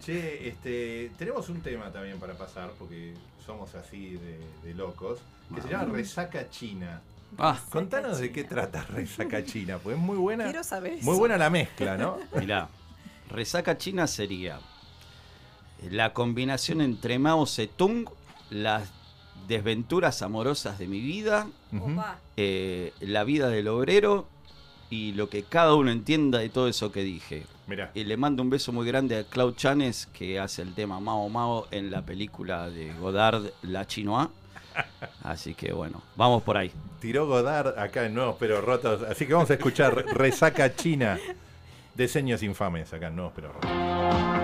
Che, 0.00 0.48
este, 0.48 1.10
tenemos 1.18 1.48
un 1.48 1.60
tema 1.62 1.90
también 1.90 2.18
para 2.18 2.34
pasar, 2.34 2.70
porque 2.78 3.14
somos 3.44 3.74
así 3.74 4.14
de, 4.16 4.38
de 4.64 4.74
locos, 4.74 5.18
que 5.54 5.62
se 5.62 5.68
llama 5.68 5.84
Resaca 5.92 6.48
China. 6.50 7.00
Ah, 7.38 7.58
Contanos 7.70 8.18
de 8.18 8.30
qué 8.32 8.44
trata 8.44 8.84
Resaca 8.90 9.42
China, 9.44 9.78
pues 9.82 9.96
es 9.96 10.02
muy 10.02 10.16
buena. 10.18 10.44
Quiero 10.44 10.62
saber 10.64 10.92
Muy 10.92 11.00
eso. 11.00 11.18
buena 11.18 11.38
la 11.38 11.48
mezcla, 11.50 11.96
¿no? 11.96 12.18
mirá. 12.38 12.68
Resaca 13.30 13.78
china 13.78 14.06
sería 14.06 14.60
la 15.90 16.12
combinación 16.12 16.80
entre 16.80 17.18
Mao 17.18 17.46
Zedong, 17.46 18.08
las 18.50 18.90
desventuras 19.48 20.22
amorosas 20.22 20.78
de 20.78 20.86
mi 20.86 21.00
vida, 21.00 21.46
eh, 22.36 22.92
la 23.00 23.24
vida 23.24 23.48
del 23.48 23.68
obrero 23.68 24.26
y 24.90 25.12
lo 25.12 25.28
que 25.28 25.42
cada 25.42 25.74
uno 25.74 25.90
entienda 25.90 26.38
de 26.38 26.48
todo 26.48 26.68
eso 26.68 26.92
que 26.92 27.02
dije. 27.02 27.46
Mirá. 27.66 27.90
Y 27.94 28.04
le 28.04 28.16
mando 28.16 28.42
un 28.42 28.50
beso 28.50 28.72
muy 28.72 28.86
grande 28.86 29.18
a 29.18 29.24
Claude 29.24 29.56
Chanes, 29.56 30.06
que 30.12 30.38
hace 30.38 30.62
el 30.62 30.74
tema 30.74 31.00
Mao 31.00 31.28
Mao 31.28 31.66
en 31.70 31.90
la 31.90 32.02
película 32.02 32.68
de 32.68 32.92
Godard, 32.94 33.50
La 33.62 33.86
Chinoa. 33.86 34.30
Así 35.22 35.54
que 35.54 35.72
bueno, 35.72 36.02
vamos 36.16 36.42
por 36.42 36.56
ahí. 36.56 36.72
Tiró 37.00 37.26
Godard 37.26 37.78
acá 37.78 38.06
en 38.06 38.14
Nuevos 38.14 38.36
Pero 38.38 38.60
Rotos, 38.60 39.02
así 39.02 39.26
que 39.26 39.34
vamos 39.34 39.50
a 39.50 39.54
escuchar 39.54 39.94
Resaca 40.14 40.74
China. 40.74 41.18
Diseños 41.94 42.42
infames 42.42 42.92
acá 42.92 43.08
en 43.08 43.16
Nuevos 43.16 43.32
Pero 43.34 43.52
Rotos. 43.52 44.41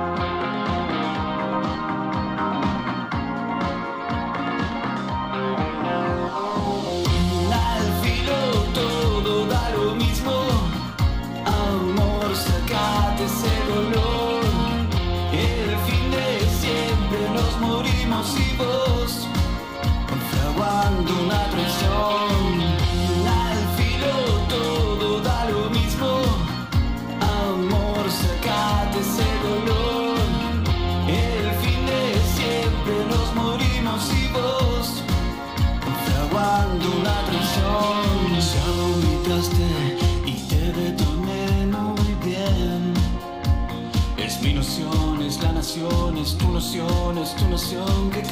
Tu 47.37 47.49
noción 47.49 48.11
que 48.11 48.28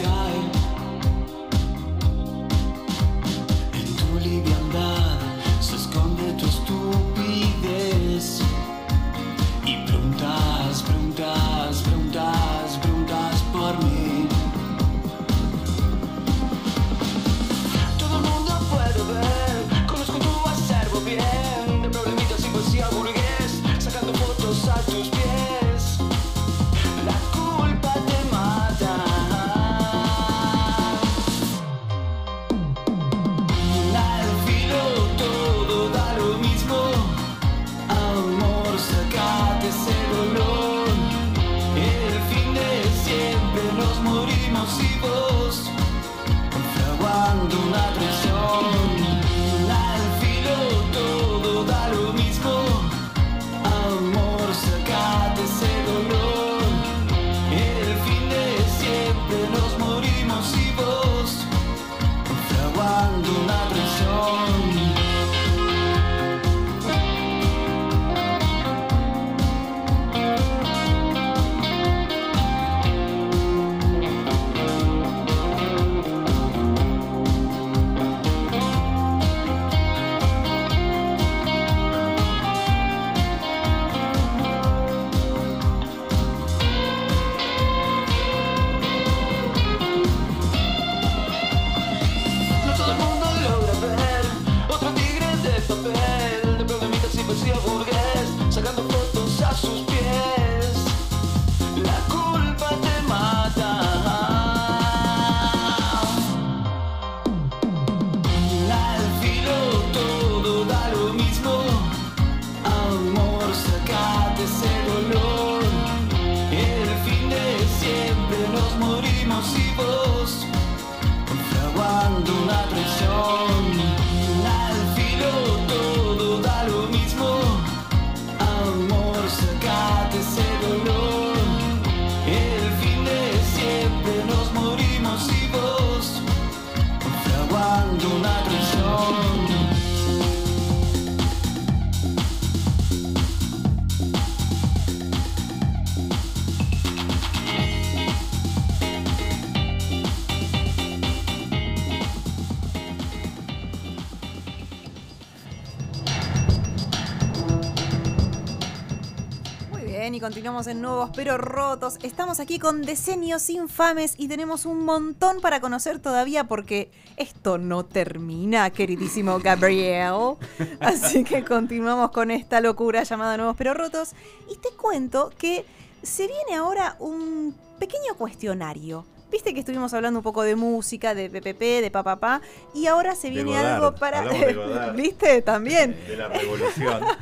en 160.64 160.80
Nuevos 160.80 161.10
Pero 161.14 161.36
Rotos. 161.36 161.98
Estamos 162.02 162.40
aquí 162.40 162.58
con 162.58 162.80
Decenios 162.80 163.50
Infames 163.50 164.14
y 164.16 164.26
tenemos 164.26 164.64
un 164.64 164.86
montón 164.86 165.42
para 165.42 165.60
conocer 165.60 165.98
todavía 165.98 166.44
porque 166.44 166.90
esto 167.18 167.58
no 167.58 167.84
termina, 167.84 168.70
queridísimo 168.70 169.38
Gabriel. 169.38 170.36
Así 170.80 171.24
que 171.24 171.44
continuamos 171.44 172.10
con 172.10 172.30
esta 172.30 172.62
locura 172.62 173.02
llamada 173.02 173.36
Nuevos 173.36 173.54
Pero 173.58 173.74
Rotos. 173.74 174.14
Y 174.50 174.56
te 174.56 174.70
cuento 174.70 175.30
que 175.36 175.66
se 176.02 176.26
viene 176.26 176.54
ahora 176.56 176.96
un 177.00 177.54
pequeño 177.78 178.14
cuestionario 178.16 179.04
Viste 179.30 179.52
que 179.52 179.60
estuvimos 179.60 179.92
hablando 179.92 180.20
un 180.20 180.22
poco 180.22 180.42
de 180.42 180.54
música, 180.56 181.14
de 181.14 181.28
PPP, 181.28 181.82
de 181.82 181.90
papá, 181.90 182.40
y 182.74 182.86
ahora 182.86 183.14
se 183.16 183.28
De 183.28 183.34
viene 183.34 183.50
Godard, 183.50 183.74
algo 183.74 183.94
para. 183.96 184.22
de 184.22 184.52
Godard. 184.54 184.94
¿Viste? 184.94 185.42
También. 185.42 185.98
De 186.06 186.16
la 186.16 186.28
revolución. 186.28 187.00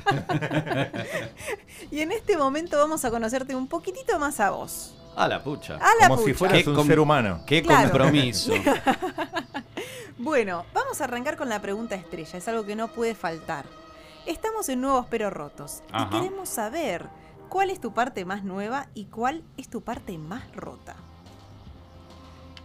Y 1.91 2.01
en 2.01 2.13
este 2.13 2.37
momento 2.37 2.77
vamos 2.79 3.05
a 3.05 3.11
conocerte 3.11 3.55
un 3.55 3.69
poquitito 3.69 4.19
más 4.19 4.41
a 4.41 4.51
vos. 4.51 4.95
A 5.17 5.29
la 5.29 5.43
pucha. 5.45 5.75
A 5.77 5.91
la 6.01 6.09
Como 6.09 6.19
si 6.23 6.25
pucha. 6.33 6.39
fueras 6.39 6.63
Qué 6.63 6.69
un 6.71 6.75
com- 6.77 6.87
ser 6.87 6.99
humano. 6.99 7.41
Qué 7.47 7.63
Claro. 7.63 7.91
compromiso. 7.91 8.53
Bueno, 10.17 10.65
vamos 10.73 11.01
a 11.01 11.05
arrancar 11.05 11.37
con 11.37 11.49
la 11.49 11.61
pregunta 11.61 11.97
estrella, 11.97 12.39
es 12.39 12.47
algo 12.49 12.65
que 12.65 12.77
no 12.77 12.89
puede 12.89 13.15
faltar. 13.17 13.67
Estamos 14.27 14.69
en 14.69 14.81
Nuevos 14.81 15.07
Pero 15.11 15.29
Rotos 15.29 15.83
Ajá. 15.93 16.07
y 16.07 16.19
queremos 16.21 16.49
saber 16.49 17.09
cuál 17.49 17.69
es 17.69 17.81
tu 17.81 17.93
parte 17.93 18.25
más 18.25 18.45
nueva 18.45 18.87
y 18.95 19.07
cuál 19.07 19.43
es 19.57 19.69
tu 19.69 19.83
parte 19.83 20.17
más 20.17 20.45
rota. 20.55 20.95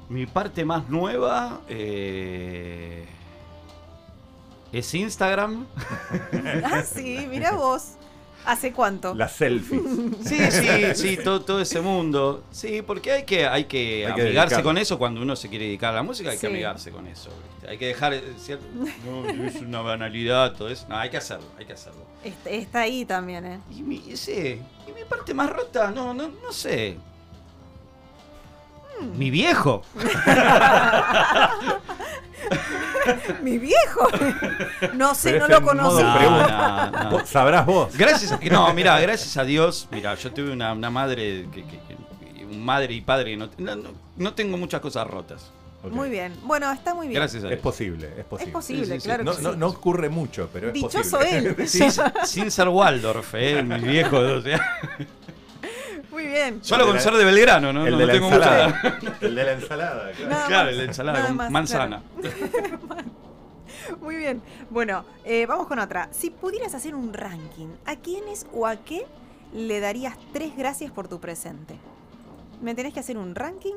Mi 0.09 0.25
parte 0.25 0.65
más 0.65 0.89
nueva 0.89 1.61
eh, 1.69 3.05
es 4.71 4.93
Instagram. 4.93 5.67
ah, 6.65 6.83
sí, 6.83 7.27
mira 7.29 7.51
vos. 7.51 7.93
¿Hace 8.45 8.71
cuánto? 8.71 9.13
Las 9.13 9.33
selfies. 9.35 9.81
Sí, 10.25 10.39
sí, 10.51 10.67
sí, 10.95 11.17
todo, 11.23 11.41
todo 11.41 11.61
ese 11.61 11.81
mundo. 11.81 12.43
Sí, 12.51 12.81
porque 12.81 13.11
hay 13.11 13.23
que, 13.23 13.45
hay 13.45 13.65
que 13.65 14.07
Hay 14.07 14.19
amigarse 14.21 14.63
con 14.63 14.77
eso 14.77 14.97
cuando 14.97 15.21
uno 15.21 15.35
se 15.35 15.49
quiere 15.49 15.65
dedicar 15.65 15.91
a 15.93 15.97
la 15.97 16.03
música, 16.03 16.29
hay 16.31 16.37
Sí. 16.37 16.41
que 16.41 16.47
amigarse 16.47 16.91
con 16.91 17.05
eso. 17.07 17.29
¿viste? 17.53 17.69
Hay 17.69 17.77
que 17.77 17.87
dejar, 17.87 18.13
eh, 18.13 18.23
cierto, 18.39 18.65
no, 19.05 19.45
es 19.45 19.55
una 19.57 19.81
banalidad, 19.81 20.53
todo 20.53 20.69
eso. 20.69 20.85
No, 20.89 20.97
hay 20.97 21.09
que 21.09 21.17
hacerlo, 21.17 21.45
hay 21.57 21.65
que 21.65 21.73
hacerlo. 21.73 22.01
Está, 22.23 22.49
está 22.49 22.79
ahí 22.81 23.05
también, 23.05 23.45
¿eh? 23.45 23.59
Y 23.75 23.83
mi, 23.83 23.99
sí, 24.15 24.59
y 24.87 24.91
mi 24.93 25.03
parte 25.07 25.33
más 25.33 25.49
rota, 25.51 25.91
no, 25.91 26.13
no, 26.13 26.29
no 26.29 26.51
sé. 26.51 26.97
Mi 29.15 29.29
viejo. 29.29 29.83
¡Mi 33.41 33.57
viejo! 33.57 34.07
no 34.93 35.15
sé, 35.15 35.31
Pero 35.33 35.47
no 35.47 35.55
es 35.55 35.61
lo 35.61 35.67
conocí. 35.67 36.03
No, 36.03 36.19
no, 36.29 36.91
no. 37.03 37.09
Vos- 37.11 37.29
Sabrás 37.29 37.65
vos. 37.65 37.95
Gracias, 37.97 38.31
a- 38.31 38.39
no, 38.51 38.73
mira, 38.73 38.99
gracias 38.99 39.35
a 39.37 39.43
Dios, 39.43 39.87
mira, 39.91 40.15
yo 40.15 40.31
tuve 40.31 40.51
una, 40.51 40.73
una 40.73 40.89
madre 40.89 41.47
que, 41.53 41.63
que- 41.63 41.79
que- 41.79 42.45
un 42.45 42.63
madre 42.65 42.93
y 42.93 43.01
padre 43.01 43.31
que 43.31 43.37
no, 43.37 43.49
no, 44.17 44.33
tengo 44.33 44.57
muchas 44.57 44.81
cosas 44.81 45.07
rotas. 45.07 45.51
Muy 45.83 46.09
bien. 46.09 46.35
Bueno, 46.43 46.69
está 46.73 46.93
muy 46.93 47.07
bien. 47.07 47.21
Gracias 47.21 47.43
a 47.43 47.47
Es 47.47 47.51
Dios. 47.51 47.61
posible, 47.61 48.09
es 48.17 48.25
posible. 48.25 48.49
Es 48.49 48.53
posible, 48.53 48.85
Sí, 48.85 48.91
sí, 48.91 48.99
sí. 48.99 49.05
claro 49.05 49.23
No, 49.23 49.35
que 49.35 49.41
no, 49.41 49.51
sí. 49.53 49.57
no 49.59 49.67
ocurre 49.67 50.09
mucho, 50.09 50.49
pero 50.51 50.67
es 50.67 50.73
Dichoso 50.73 51.19
posible. 51.19 51.55
él. 51.57 51.67
Sin, 51.69 51.89
sin 52.25 52.51
ser 52.51 52.67
Waldorf, 52.67 53.33
eh, 53.35 53.63
mi 53.63 53.79
viejo, 53.79 54.17
o 54.17 54.41
sea, 54.41 54.59
Muy 56.11 56.25
bien. 56.27 56.63
solo 56.63 56.83
El 56.83 56.87
de 56.87 56.89
con 56.91 56.95
la- 56.95 57.01
ser 57.01 57.13
de 57.13 57.25
Belgrano, 57.25 57.73
¿no? 57.73 57.85
El 57.85 57.91
No, 57.93 57.97
de 57.99 58.05
no 58.05 58.07
la 58.07 58.13
tengo 58.13 58.27
ensalada. 58.33 58.67
mucha. 58.67 59.17
El 59.21 59.35
de 59.35 59.43
la 59.43 59.51
ensalada, 59.53 60.11
claro. 60.11 60.29
Nada 60.31 60.47
Claro, 60.47 60.65
más, 60.69 60.75
la 60.77 60.83
ensalada 60.83 61.27
con 61.27 61.35
más, 61.35 61.51
manzana. 61.51 62.01
Muy 64.01 64.15
bien. 64.17 64.41
Bueno, 64.69 65.05
eh, 65.23 65.45
vamos 65.45 65.67
con 65.67 65.79
otra. 65.79 66.09
Si 66.11 66.29
pudieras 66.29 66.73
hacer 66.73 66.95
un 66.95 67.13
ranking, 67.13 67.69
¿a 67.85 67.95
quiénes 67.95 68.45
o 68.53 68.67
a 68.67 68.75
qué 68.77 69.05
le 69.53 69.79
darías 69.79 70.15
tres 70.33 70.55
gracias 70.57 70.91
por 70.91 71.07
tu 71.07 71.19
presente? 71.19 71.75
¿Me 72.61 72.75
tenés 72.75 72.93
que 72.93 72.99
hacer 72.99 73.17
un 73.17 73.35
ranking? 73.35 73.75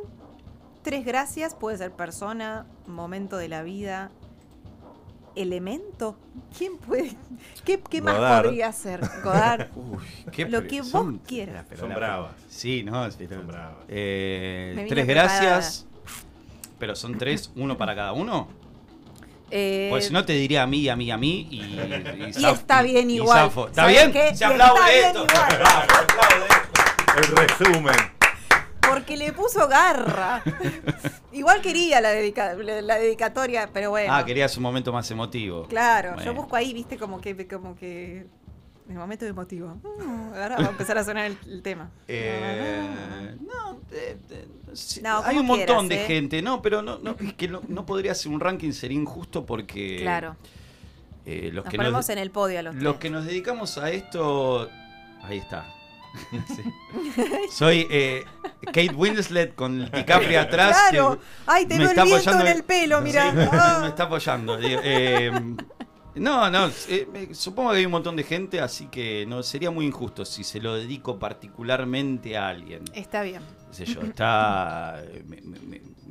Tres 0.82 1.04
gracias, 1.04 1.54
puede 1.54 1.78
ser 1.78 1.92
persona, 1.92 2.66
momento 2.86 3.36
de 3.36 3.48
la 3.48 3.62
vida, 3.62 4.10
elemento. 5.36 6.16
¿Quién 6.56 6.76
puede? 6.78 7.12
¿Qué, 7.64 7.80
qué 7.88 8.00
más 8.02 8.42
podría 8.42 8.72
ser? 8.72 9.00
Godard. 9.24 9.68
Uy, 9.76 9.98
qué 10.32 10.48
Lo 10.48 10.66
que 10.66 10.82
vos 10.82 11.06
quieras. 11.26 11.64
pero 11.68 11.80
Son 11.80 11.88
la- 11.90 11.96
bravas. 11.96 12.32
Sí, 12.48 12.82
no, 12.82 13.10
sí, 13.10 13.26
Son 13.28 13.46
bravas. 13.46 13.84
Eh, 13.88 14.72
tres 14.88 15.04
preparada. 15.06 15.40
gracias. 15.40 15.86
Pero 16.78 16.96
son 16.96 17.16
tres, 17.18 17.50
uno 17.56 17.76
para 17.78 17.94
cada 17.94 18.12
uno. 18.12 18.48
Eh, 19.50 19.88
Pues 19.90 20.06
si 20.06 20.12
no 20.12 20.24
te 20.24 20.32
diría 20.32 20.62
a 20.62 20.66
mí, 20.66 20.88
a 20.88 20.96
mí, 20.96 21.10
a 21.10 21.16
mí 21.18 21.46
y. 21.50 21.56
Y, 21.60 22.32
Y 22.38 22.44
está 22.46 22.82
bien 22.82 23.10
y 23.10 23.16
igual. 23.16 23.48
¿Está 23.48 23.74
¿Sabes 23.74 23.94
bien? 23.96 24.12
qué? 24.12 24.34
Se 24.34 24.44
Y 24.44 24.46
aplaude 24.46 24.80
está 24.80 24.90
bien 24.90 25.06
esto. 25.06 25.24
igual. 25.24 25.50
Se 25.50 25.56
aplaude 26.02 26.46
esto. 26.48 26.62
El 27.14 27.36
resumen. 27.36 28.11
Porque 28.92 29.16
le 29.16 29.32
puso 29.32 29.66
garra. 29.68 30.42
Igual 31.32 31.60
quería 31.62 32.00
la, 32.00 32.10
dedica- 32.10 32.54
la 32.54 32.96
dedicatoria, 32.98 33.70
pero 33.72 33.90
bueno. 33.90 34.12
Ah, 34.14 34.24
querías 34.24 34.56
un 34.56 34.62
momento 34.62 34.92
más 34.92 35.10
emotivo. 35.10 35.66
Claro, 35.68 36.20
yo 36.22 36.34
busco 36.34 36.56
ahí, 36.56 36.72
viste, 36.74 36.96
como 36.98 37.20
que, 37.20 37.46
como 37.48 37.74
que. 37.76 38.26
El 38.88 38.96
momento 38.96 39.24
emotivo. 39.24 39.76
Mm, 39.82 40.34
ahora 40.34 40.56
va 40.58 40.66
a 40.66 40.70
empezar 40.70 40.98
a 40.98 41.04
sonar 41.04 41.24
el, 41.26 41.38
el 41.46 41.62
tema. 41.62 41.88
Eh, 42.08 43.36
no, 43.40 43.78
eh, 43.92 44.16
eh, 44.28 44.46
No, 45.02 45.22
hay 45.24 45.38
un 45.38 45.46
montón 45.46 45.86
quieras, 45.88 46.08
de 46.08 46.14
gente, 46.14 46.42
no, 46.42 46.60
pero 46.60 46.82
no, 46.82 46.98
no, 46.98 47.16
es 47.18 47.32
que 47.34 47.46
no, 47.48 47.62
no 47.68 47.86
podría 47.86 48.14
ser 48.14 48.32
un 48.32 48.40
ranking, 48.40 48.72
sería 48.72 48.98
injusto 48.98 49.46
porque 49.46 49.98
Claro. 50.02 50.36
eh, 51.24 51.50
los, 51.52 51.64
Nos 51.64 51.70
que 51.70 51.76
ponemos 51.78 51.98
nos, 52.00 52.08
en 52.10 52.18
el 52.18 52.30
podio 52.32 52.58
a 52.58 52.62
los 52.62 52.74
los 52.74 52.94
tres. 52.94 53.00
que 53.00 53.10
nos 53.10 53.24
dedicamos 53.24 53.78
a 53.78 53.90
esto, 53.90 54.68
ahí 55.22 55.38
está. 55.38 55.64
Sí. 56.46 56.62
Soy 57.50 57.86
eh, 57.90 58.24
Kate 58.66 58.92
Winslet 58.94 59.54
con 59.54 59.90
DiCaprio 59.90 60.40
atrás. 60.40 60.76
Claro. 60.90 61.18
que 61.18 61.24
Ay, 61.46 61.66
te 61.66 61.74
me 61.74 61.80
veo 61.80 61.86
el 61.86 61.90
está 61.90 62.04
viento 62.04 62.20
apoyando 62.30 62.50
en 62.50 62.56
el 62.56 62.64
pelo, 62.64 63.00
mira. 63.00 63.30
Sí, 63.32 63.48
Ah. 63.52 63.78
me 63.82 63.88
está 63.88 64.04
apoyando. 64.04 64.58
eh, 64.60 65.30
no, 66.14 66.50
no, 66.50 66.70
eh, 66.88 67.28
supongo 67.32 67.70
que 67.70 67.78
hay 67.78 67.86
un 67.86 67.92
montón 67.92 68.16
de 68.16 68.24
gente, 68.24 68.60
así 68.60 68.86
que 68.88 69.24
no 69.26 69.42
sería 69.42 69.70
muy 69.70 69.86
injusto 69.86 70.24
si 70.26 70.44
se 70.44 70.60
lo 70.60 70.74
dedico 70.74 71.18
particularmente 71.18 72.36
a 72.36 72.48
alguien. 72.48 72.84
Está 72.94 73.22
bien. 73.22 73.40
Qué 73.70 73.86
sé 73.86 73.86
yo, 73.86 74.02
está 74.02 75.02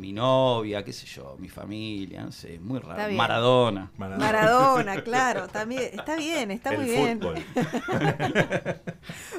mi- 0.01 0.11
novia, 0.13 0.83
qué 0.83 0.91
sé 0.91 1.05
yo, 1.05 1.35
mi 1.39 1.47
familia, 1.47 2.23
no 2.23 2.31
sé, 2.31 2.59
muy 2.59 2.79
raro. 2.79 3.13
Maradona. 3.13 3.91
Maradona. 3.97 4.25
Maradona, 4.25 5.01
claro, 5.03 5.47
también. 5.47 5.83
Está 5.93 6.15
bien, 6.15 6.51
está 6.51 6.71
el 6.71 6.77
muy 6.79 6.89
bien. 6.89 7.19
¿Por 7.19 7.39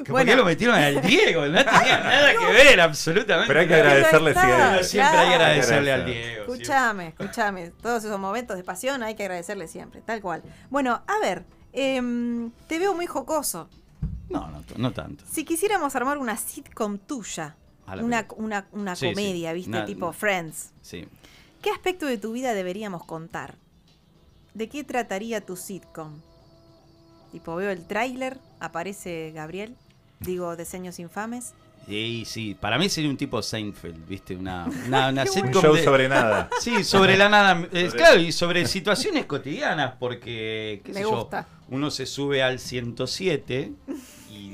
Bueno. 0.09 0.31
qué 0.31 0.35
lo 0.35 0.45
metieron 0.45 0.75
al 0.75 1.01
Diego? 1.01 1.45
No 1.45 1.63
tenía 1.63 1.99
nada 2.03 2.31
que 2.33 2.45
ver, 2.53 2.81
absolutamente. 2.81 3.47
Pero 3.47 3.59
hay 3.59 3.67
que 3.67 3.75
agradecerle 3.75 4.29
está, 4.31 4.45
siempre. 4.45 4.83
Siempre 4.83 5.17
hay 5.19 5.27
que 5.29 5.33
agradecerle 5.35 5.91
al. 5.93 6.05
Diego. 6.05 6.41
Escúchame, 6.43 7.07
escúchame. 7.09 7.69
Todos 7.81 8.03
esos 8.03 8.19
momentos 8.19 8.57
de 8.57 8.63
pasión 8.63 9.03
hay 9.03 9.15
que 9.15 9.23
agradecerle 9.23 9.67
siempre, 9.67 10.01
tal 10.01 10.21
cual. 10.21 10.43
Bueno, 10.69 11.01
a 11.07 11.19
ver, 11.19 11.45
em, 11.71 12.51
te 12.67 12.79
veo 12.79 12.93
muy 12.93 13.05
jocoso. 13.05 13.69
No, 14.29 14.47
no, 14.49 14.63
no 14.77 14.91
tanto. 14.91 15.23
Si 15.29 15.45
quisiéramos 15.45 15.95
armar 15.95 16.17
una 16.17 16.35
sitcom 16.37 16.97
tuya, 16.97 17.55
una, 18.01 18.25
una, 18.37 18.67
una 18.71 18.95
Sí, 18.95 19.07
sí. 19.07 19.13
comedia, 19.13 19.53
¿viste? 19.53 19.69
Una- 19.69 19.85
tipo 19.85 20.11
Friends. 20.13 20.71
Sí. 20.81 21.05
¿Qué 21.61 21.69
aspecto 21.69 22.05
de 22.05 22.17
tu 22.17 22.31
vida 22.33 22.53
deberíamos 22.53 23.03
contar? 23.05 23.55
¿De 24.53 24.69
qué 24.69 24.83
trataría 24.83 25.41
tu 25.41 25.55
sitcom? 25.55 26.13
Tipo, 27.31 27.55
veo 27.55 27.71
el 27.71 27.85
tráiler, 27.87 28.37
aparece 28.59 29.31
Gabriel, 29.33 29.75
digo, 30.19 30.55
Diseños 30.55 30.99
Infames. 30.99 31.53
Sí, 31.87 32.23
sí, 32.25 32.55
para 32.59 32.77
mí 32.77 32.87
sería 32.87 33.09
un 33.09 33.17
tipo 33.17 33.41
Seinfeld, 33.41 34.07
¿viste? 34.07 34.35
Una, 34.37 34.65
una, 34.87 35.07
una 35.09 35.23
Qué 35.23 35.29
Un 35.31 35.35
sitcom 35.47 35.61
show 35.63 35.73
de- 35.75 35.83
sobre 35.83 36.07
nada. 36.07 36.49
Sí, 36.61 36.83
sobre 36.83 37.17
la 37.17 37.27
nada. 37.29 37.67
eh, 37.73 37.87
Sobre- 37.89 37.97
claro, 37.97 38.19
y 38.21 38.31
sobre 38.31 38.65
situaciones 38.67 39.25
cotidianas, 39.25 39.95
porque, 39.99 40.81
qué 40.85 40.93
Me 40.93 40.99
sé 40.99 41.05
gusta. 41.05 41.47
yo, 41.49 41.75
uno 41.75 41.89
se 41.91 42.05
sube 42.05 42.43
al 42.43 42.59
107 42.59 43.73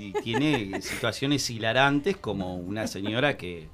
y 0.09 0.13
tiene 0.23 0.81
situaciones 0.81 1.49
hilarantes 1.49 2.17
como 2.17 2.55
una 2.55 2.87
señora 2.87 3.37
que 3.37 3.67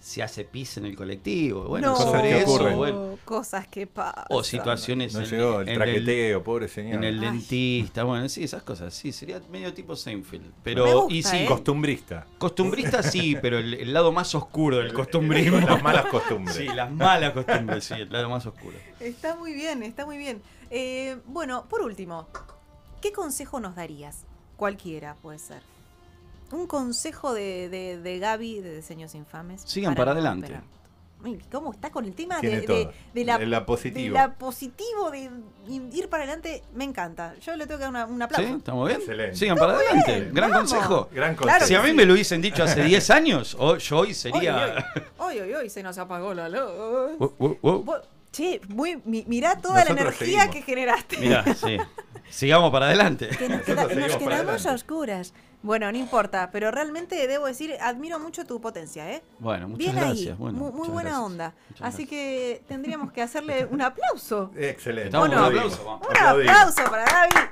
se 0.00 0.22
hace 0.22 0.44
pis 0.44 0.76
en 0.78 0.86
el 0.86 0.94
colectivo. 0.96 1.64
Bueno, 1.64 1.88
no, 1.88 1.96
sobre 1.96 2.22
que 2.30 2.38
eso, 2.38 2.54
ocurren. 2.54 2.76
bueno. 2.76 3.18
cosas 3.24 3.66
que 3.66 3.86
pasan. 3.88 4.24
O 4.30 4.44
situaciones 4.44 5.12
No 5.12 5.20
en, 5.20 5.26
llegó 5.26 5.60
el 5.60 5.68
en 5.68 5.74
traqueteo, 5.74 6.42
pobre 6.44 6.68
señor. 6.68 6.94
en 6.94 7.04
el 7.04 7.18
Ay. 7.18 7.26
dentista, 7.26 8.04
bueno, 8.04 8.28
sí, 8.28 8.44
esas 8.44 8.62
cosas, 8.62 8.94
sí, 8.94 9.10
sería 9.12 9.42
medio 9.50 9.74
tipo 9.74 9.96
Seinfeld. 9.96 10.44
Me 10.44 10.52
Pero, 10.62 11.00
gusta, 11.02 11.14
y 11.14 11.22
sí, 11.24 11.36
¿eh? 11.38 11.46
Costumbrista. 11.46 12.26
costumbrista 12.38 13.02
sí, 13.02 13.36
pero 13.42 13.58
el, 13.58 13.74
el 13.74 13.92
lado 13.92 14.12
más 14.12 14.34
oscuro 14.36 14.76
del 14.78 14.92
costumbrismo. 14.94 15.58
Las 15.60 15.82
malas 15.82 16.06
costumbres. 16.06 16.56
Sí, 16.56 16.64
las 16.66 16.90
malas 16.92 17.32
costumbres, 17.32 17.84
sí, 17.84 17.94
el 17.94 18.10
lado 18.10 18.30
más 18.30 18.46
oscuro. 18.46 18.76
Está 19.00 19.34
muy 19.34 19.52
bien, 19.52 19.82
está 19.82 20.06
muy 20.06 20.16
bien. 20.16 20.40
Eh, 20.70 21.16
bueno, 21.26 21.66
por 21.68 21.82
último, 21.82 22.28
¿qué 23.02 23.12
consejo 23.12 23.58
nos 23.58 23.74
darías? 23.74 24.24
Cualquiera 24.58 25.14
puede 25.22 25.38
ser. 25.38 25.62
Un 26.52 26.66
consejo 26.66 27.32
de, 27.32 27.68
de, 27.70 27.96
de 27.98 28.18
Gaby 28.18 28.60
de 28.60 28.76
Diseños 28.76 29.14
Infames. 29.14 29.62
Sigan 29.62 29.94
para 29.94 30.12
no 30.12 30.18
adelante. 30.20 30.60
¿Cómo 31.50 31.72
está 31.72 31.90
con 31.90 32.04
el 32.04 32.14
tema 32.14 32.40
de, 32.40 32.60
de- 32.60 32.88
de 33.12 33.24
la, 33.24 33.38
De 33.38 33.46
la 33.46 33.58
de 33.60 33.66
positivo. 33.66 34.14
la 34.14 34.34
positivo, 34.34 35.10
de 35.10 35.28
ir 35.92 36.08
para 36.08 36.22
adelante? 36.24 36.62
Me 36.74 36.84
encanta. 36.84 37.34
Yo 37.40 37.56
le 37.56 37.66
tengo 37.66 37.78
que 37.78 37.82
dar 37.84 37.90
una- 37.90 38.06
un 38.06 38.16
¿Sí? 38.18 38.22
aplauso. 38.22 38.56
¿Estamos 38.56 38.86
bien? 38.88 39.00
Excelente. 39.00 39.36
Sigan 39.36 39.56
para 39.58 39.72
adelante. 39.74 40.20
bien. 40.20 40.34
Gran 40.34 40.50
Vamos. 40.52 40.72
consejo. 40.72 41.08
Gran 41.12 41.34
Claro 41.34 41.58
consejo. 41.60 41.66
si 41.68 41.74
a 41.74 41.82
mí 41.82 41.88
sí. 41.90 41.94
me 41.94 42.04
lo 42.04 42.12
hubiesen 42.14 42.40
dicho 42.40 42.62
hace 42.64 42.82
10 42.84 43.10
años, 43.18 43.56
o- 43.58 43.76
yo 43.76 43.98
hoy 43.98 44.14
sería. 44.14 44.92
Hoy, 45.18 45.38
hoy, 45.40 45.52
hoy 45.54 45.70
se 45.70 45.82
nos 45.82 45.98
apagó 45.98 46.34
la 46.34 46.48
luz. 46.48 46.60
Uh, 47.18 47.32
uh, 47.38 47.56
uh. 47.62 47.92
Che, 48.30 48.60
muy, 48.68 49.00
mi- 49.04 49.24
mirá 49.26 49.56
toda 49.56 49.84
la 49.84 49.90
Nosotros 49.90 50.00
energía 50.20 50.42
seguimos. 50.42 50.54
que 50.54 50.62
generaste. 50.62 51.16
Mirá, 51.18 51.44
sí. 51.54 51.76
Sigamos 52.30 52.70
para 52.70 52.86
adelante. 52.86 53.28
Que 53.28 53.48
nos, 53.48 53.62
queda- 53.62 53.88
quedamos 54.18 54.66
a 54.66 54.72
oscuras. 54.72 55.32
Bueno, 55.60 55.90
no 55.90 55.98
importa, 55.98 56.50
pero 56.52 56.70
realmente 56.70 57.26
debo 57.26 57.46
decir, 57.46 57.74
admiro 57.80 58.20
mucho 58.20 58.44
tu 58.46 58.60
potencia, 58.60 59.10
¿eh? 59.12 59.22
Bueno, 59.40 59.66
muchas 59.68 59.78
Bien 59.78 59.96
gracias. 59.96 60.28
ahí, 60.30 60.36
Bueno, 60.38 60.58
muy, 60.58 60.68
muy 60.70 60.78
muchas 60.78 60.92
buena 60.92 61.10
gracias. 61.10 61.26
onda. 61.26 61.54
Muchas 61.70 61.88
Así 61.88 62.02
gracias. 62.04 62.08
que 62.10 62.62
tendríamos 62.68 63.12
que 63.12 63.22
hacerle 63.22 63.64
un 63.66 63.82
aplauso. 63.82 64.52
Excelente. 64.56 65.16
Con 65.16 65.30
un 65.32 65.38
aplauso, 65.38 65.84
vamos. 65.84 66.06
Un 66.08 66.16
aplauso 66.16 66.84
para 66.84 67.04
David. 67.04 67.48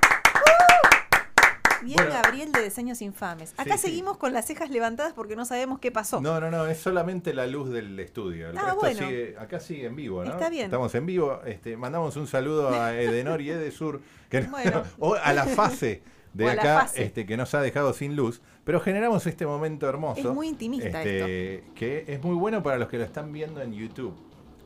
Bien, 1.83 1.95
Bueno. 1.97 2.11
Gabriel 2.23 2.51
de 2.51 2.63
Diseños 2.63 3.01
Infames. 3.01 3.53
Acá 3.57 3.73
Sí, 3.77 3.81
sí. 3.83 3.87
seguimos 3.89 4.17
con 4.17 4.33
las 4.33 4.45
cejas 4.45 4.69
levantadas 4.69 5.13
porque 5.13 5.35
no 5.35 5.45
sabemos 5.45 5.79
qué 5.79 5.91
pasó. 5.91 6.19
No, 6.21 6.39
no, 6.39 6.49
no, 6.49 6.65
es 6.67 6.77
solamente 6.79 7.33
la 7.33 7.45
luz 7.47 7.69
del 7.69 7.99
estudio. 7.99 8.49
El 8.49 8.57
Ah, 8.57 8.61
resto 8.65 8.79
bueno. 8.79 8.99
sigue, 8.99 9.35
acá 9.39 9.59
sigue 9.59 9.85
en 9.85 9.95
vivo, 9.95 10.23
¿no? 10.23 10.31
Está 10.31 10.49
bien. 10.49 10.65
Estamos 10.65 10.93
en 10.95 11.05
vivo. 11.05 11.39
Este, 11.45 11.77
mandamos 11.77 12.15
un 12.17 12.27
saludo 12.27 12.69
a 12.69 12.93
Edenor 12.99 13.41
y 13.41 13.51
Edesur, 13.51 14.01
que 14.29 14.41
no- 14.41 14.49
Bueno. 14.51 14.83
o 14.99 15.15
a 15.15 15.33
la 15.33 15.45
fase 15.45 16.01
de 16.33 16.49
acá, 16.51 16.81
fase. 16.81 17.03
este, 17.03 17.25
que 17.25 17.37
nos 17.37 17.53
ha 17.53 17.61
dejado 17.61 17.93
sin 17.93 18.15
luz. 18.15 18.41
Pero 18.63 18.79
generamos 18.81 19.25
este 19.27 19.45
momento 19.45 19.87
hermoso. 19.87 20.19
Es 20.19 20.25
muy 20.35 20.47
intimista 20.49 21.01
este, 21.03 21.63
Que 21.75 22.05
es 22.07 22.21
muy 22.21 22.35
bueno 22.35 22.61
para 22.63 22.77
los 22.77 22.89
que 22.89 22.97
lo 22.97 23.03
están 23.05 23.31
viendo 23.31 23.61
en 23.61 23.73
YouTube. 23.73 24.13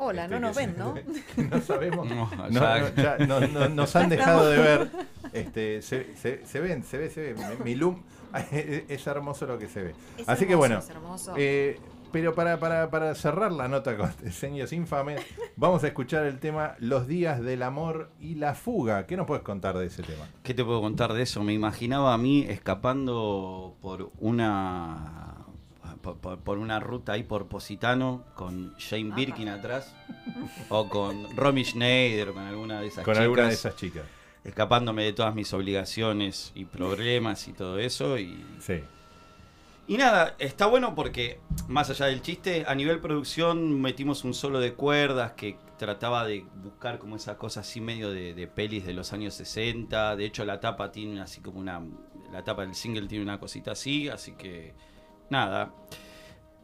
Hola, 0.04 0.24
Este, 0.24 0.34
no 0.34 0.40
nos 0.48 0.56
ven, 0.56 0.76
¿no? 0.80 0.96
no 1.38 1.62
sabemos. 1.62 2.10
No, 2.10 2.28
No, 2.50 2.50
ya- 2.50 2.80
no, 2.80 3.04
ya 3.04 3.18
no- 3.20 3.40
no- 3.48 3.70
nos 3.70 3.96
han 3.96 4.10
Ya 4.10 4.16
dejado 4.16 4.50
de 4.50 4.58
ver. 4.58 4.90
Este, 5.34 5.82
se, 5.82 6.16
se- 6.18 6.46
se 6.46 6.60
ven, 6.60 6.84
se 6.84 6.98
ve, 6.98 7.10
se 7.10 7.34
ve. 7.34 7.36
Mi, 7.64 7.76
lum, 7.76 8.02
es 8.52 9.08
hermoso 9.08 9.46
lo 9.46 9.58
que 9.58 9.68
se 9.68 9.82
ve. 9.84 9.96
Es 10.18 10.28
Así 10.28 10.46
que 10.46 10.56
bueno, 10.56 10.80
es 10.80 10.90
hermoso. 10.90 11.34
eh, 11.38 11.80
pero 12.12 12.36
para, 12.36 12.60
para, 12.60 12.90
para 12.92 13.16
cerrar 13.16 13.54
la 13.54 13.70
nota 13.70 13.96
con 13.96 14.12
diseños 14.24 14.74
infames, 14.74 15.22
vamos 15.56 15.84
a 15.86 15.88
escuchar 15.88 16.26
el 16.26 16.40
tema 16.40 16.76
Los 16.80 17.08
días 17.08 17.42
del 17.42 17.64
amor 17.64 18.10
y 18.20 18.36
la 18.36 18.54
fuga. 18.56 19.08
¿Qué 19.08 19.16
nos 19.16 19.26
puedes 19.28 19.44
contar 19.44 19.78
de 19.78 19.86
ese 19.86 20.04
tema? 20.04 20.28
¿Qué 20.44 20.54
te 20.54 20.66
puedo 20.66 20.82
contar 20.82 21.14
de 21.14 21.22
eso? 21.22 21.42
Me 21.44 21.54
imaginaba 21.54 22.14
a 22.14 22.18
mí 22.18 22.46
escapando 22.50 23.78
por 23.82 24.12
una 24.20 25.38
por, 26.02 26.18
por- 26.18 26.40
por 26.40 26.58
una 26.58 26.80
ruta 26.80 27.14
ahí 27.14 27.24
por 27.24 27.48
Positano 27.48 28.24
con 28.36 28.74
Jane 28.80 29.08
Ajá. 29.10 29.16
Birkin 29.16 29.50
atrás 29.50 29.94
o 30.70 30.90
con 30.90 31.36
Romy 31.38 31.64
Schneider 31.64 32.30
o 32.30 32.34
con 32.34 32.44
alguna 32.44 32.82
de 32.82 32.88
esas 32.88 33.06
Con 33.06 33.14
chicas, 33.14 33.24
alguna 33.24 33.48
de 33.48 33.54
esas 33.54 33.76
chicas. 33.76 34.04
Escapándome 34.44 35.04
de 35.04 35.14
todas 35.14 35.36
mis 35.36 35.54
obligaciones 35.54 36.52
y 36.56 36.66
problemas 36.66 37.48
y 37.48 37.54
todo 37.54 37.78
eso 37.80 38.18
y 38.18 38.44
Sí. 38.60 38.82
y 39.88 39.98
nada, 39.98 40.36
está 40.40 40.66
bueno 40.66 40.96
porque, 40.96 41.40
más 41.68 41.90
allá 41.90 42.08
del 42.08 42.22
chiste, 42.22 42.64
a 42.68 42.74
nivel 42.76 43.00
producción 43.00 43.80
metimos 43.82 44.24
un 44.24 44.34
solo 44.34 44.60
de 44.60 44.74
cuerdas 44.74 45.34
que 45.34 45.58
trataba 45.78 46.26
de 46.26 46.46
buscar 46.64 46.98
como 47.00 47.16
esa 47.16 47.38
cosa 47.38 47.60
así 47.62 47.82
medio 47.82 48.12
de, 48.12 48.34
de 48.34 48.48
pelis 48.48 48.86
de 48.86 48.94
los 48.94 49.14
años 49.14 49.34
60. 49.34 50.16
De 50.16 50.26
hecho, 50.26 50.46
la 50.46 50.60
tapa 50.60 50.92
tiene 50.92 51.20
así 51.22 51.42
como 51.42 51.60
una. 51.60 51.82
La 52.32 52.44
tapa 52.44 52.62
del 52.62 52.76
single 52.76 53.08
tiene 53.08 53.24
una 53.24 53.40
cosita 53.40 53.72
así, 53.72 54.08
así 54.08 54.34
que. 54.34 54.74
Nada. 55.32 55.74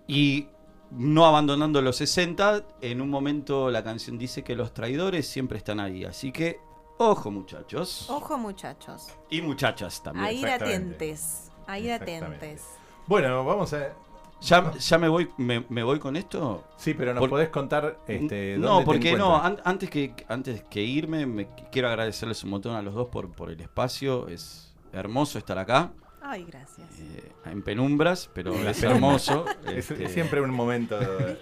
Y 0.08 0.48
no 0.92 1.26
abandonando 1.26 1.82
los 1.82 1.96
60, 1.98 2.64
en 2.82 3.02
un 3.02 3.10
momento 3.10 3.72
la 3.72 3.84
canción 3.84 4.18
dice 4.20 4.44
que 4.44 4.56
los 4.56 4.74
traidores 4.74 5.28
siempre 5.28 5.58
están 5.58 5.80
ahí. 5.80 6.06
Así 6.06 6.32
que, 6.32 6.60
ojo, 6.98 7.32
muchachos. 7.32 8.10
Ojo, 8.10 8.38
muchachos. 8.38 9.08
Y 9.30 9.42
muchachas 9.42 10.02
también. 10.02 10.26
A 10.26 10.32
ir 10.32 10.48
atentes. 10.48 11.52
A 11.68 11.80
ir 11.80 11.92
atentes. 11.92 12.66
Bueno, 13.08 13.44
vamos 13.46 13.74
a. 13.74 13.94
¿Ya, 14.40 14.72
ya 14.74 14.98
me, 15.00 15.08
voy, 15.10 15.32
me, 15.38 15.66
me 15.68 15.82
voy 15.82 15.98
con 15.98 16.16
esto? 16.16 16.64
Sí, 16.78 16.94
pero 16.94 17.12
nos 17.14 17.22
Por- 17.22 17.30
podés 17.32 17.50
contar. 17.50 17.98
Este, 18.08 18.56
no, 18.60 18.68
dónde 18.68 18.82
te 18.82 18.86
porque 18.86 19.18
no, 19.18 19.36
encuentran? 19.38 19.54
an- 19.54 19.62
antes 19.66 19.90
que 19.90 20.14
antes 20.28 20.64
que 20.70 20.84
irme, 20.84 21.26
me 21.26 21.50
qu- 21.50 21.70
quiero 21.72 21.88
agradecerles 21.88 22.44
un 22.44 22.52
montón 22.52 22.76
a 22.76 22.82
los 22.84 22.94
dos 22.94 23.08
por, 23.10 23.32
por 23.32 23.50
el 23.50 23.60
espacio. 23.60 24.28
Es 24.28 24.76
hermoso 24.94 25.40
estar 25.40 25.58
acá, 25.58 25.92
Ay, 26.22 26.44
gracias. 26.46 26.90
eh, 27.00 27.32
en 27.46 27.62
penumbras, 27.62 28.30
pero 28.34 28.54
es 28.54 28.84
hermoso. 28.84 29.46
Es, 29.68 29.92
este, 29.92 30.06
es 30.06 30.12
siempre 30.12 30.42
un 30.42 30.52
momento. 30.52 30.98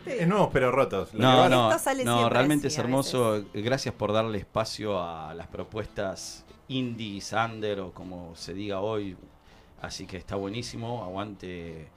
Es 0.05 0.27
nuevos 0.27 0.49
pero 0.53 0.71
rotos. 0.71 1.13
No, 1.13 1.49
no, 1.49 1.71
no, 2.03 2.29
realmente 2.29 2.67
así 2.67 2.75
es 2.75 2.79
hermoso. 2.79 3.45
Gracias 3.53 3.93
por 3.95 4.13
darle 4.13 4.37
espacio 4.39 4.99
a 5.01 5.33
las 5.33 5.47
propuestas 5.47 6.45
indie, 6.67 7.21
Sander 7.21 7.79
o 7.79 7.91
como 7.93 8.35
se 8.35 8.53
diga 8.53 8.79
hoy. 8.79 9.15
Así 9.81 10.05
que 10.05 10.17
está 10.17 10.35
buenísimo. 10.35 11.03
Aguante, 11.03 11.87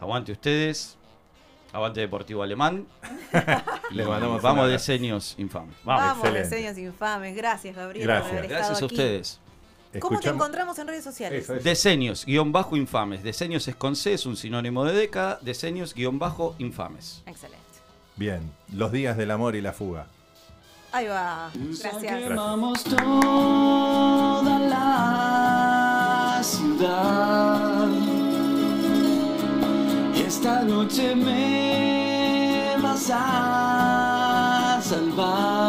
aguante 0.00 0.32
ustedes. 0.32 0.96
Aguante 1.72 2.00
Deportivo 2.00 2.42
Alemán. 2.42 2.86
Les 3.92 4.06
mandamos 4.06 4.42
vamos, 4.42 4.70
diseños 4.70 5.36
infames. 5.38 5.76
Vamos, 5.84 6.22
Vamos. 6.22 6.38
diseños 6.42 6.76
infames. 6.78 7.36
Gracias, 7.36 7.76
Gabriel, 7.76 8.06
Gracias. 8.06 8.28
por 8.28 8.38
haber 8.38 8.50
Gracias 8.50 8.82
a 8.82 8.84
aquí. 8.84 8.94
ustedes. 8.94 9.40
¿Cómo 9.98 10.20
te 10.20 10.28
encontramos 10.28 10.78
en 10.78 10.86
redes 10.86 11.02
sociales? 11.02 11.42
Eso 11.44 11.56
es. 11.56 11.64
Diseños, 11.64 12.24
guion 12.24 12.52
bajo 12.52 12.76
infames. 12.76 13.24
Diseños 13.24 13.66
es 13.66 13.74
con 13.74 13.96
C, 13.96 14.12
es 14.12 14.24
un 14.24 14.36
sinónimo 14.36 14.84
de 14.84 14.92
década. 14.92 15.40
Diseños, 15.42 15.94
guion 15.94 16.18
bajo 16.18 16.54
infames. 16.58 17.22
Excelente. 17.26 17.58
Bien, 18.14 18.52
los 18.72 18.92
días 18.92 19.16
del 19.16 19.32
amor 19.32 19.56
y 19.56 19.62
la 19.62 19.72
fuga. 19.72 20.06
Ahí 20.92 21.06
va. 21.06 21.50
Gracias. 21.54 21.96
Quemamos 21.98 22.84
toda 22.84 24.58
la 24.58 26.40
ciudad. 26.42 27.88
Y 30.14 30.20
esta 30.20 30.62
noche 30.62 31.14
me 31.16 32.76
vas 32.82 33.10
a 33.12 34.80
salvar. 34.82 35.59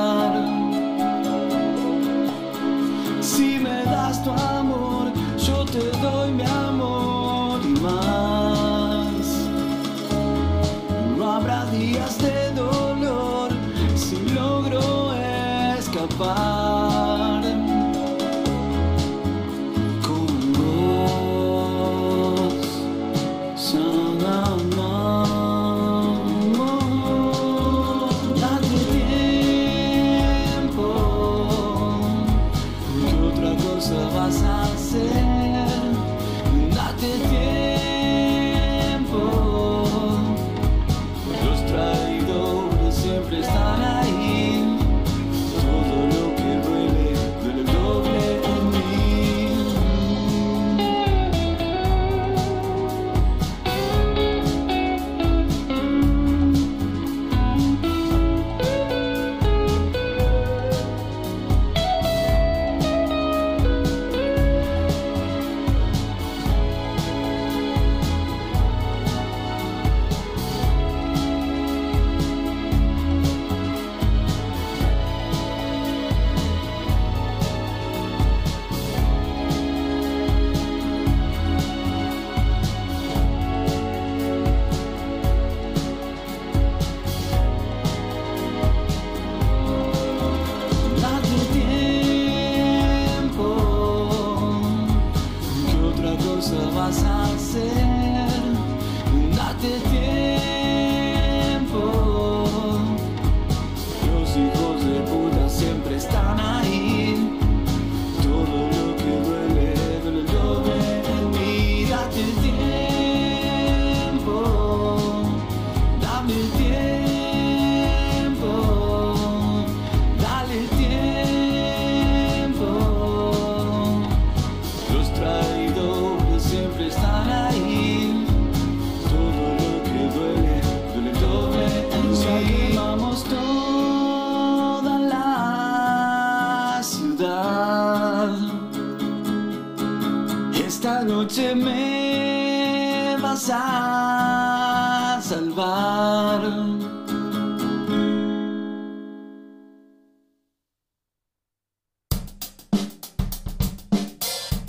Noche 140.80 141.54
me 141.54 143.18
vas 143.22 143.50
a 143.52 145.20
salvar. 145.22 146.42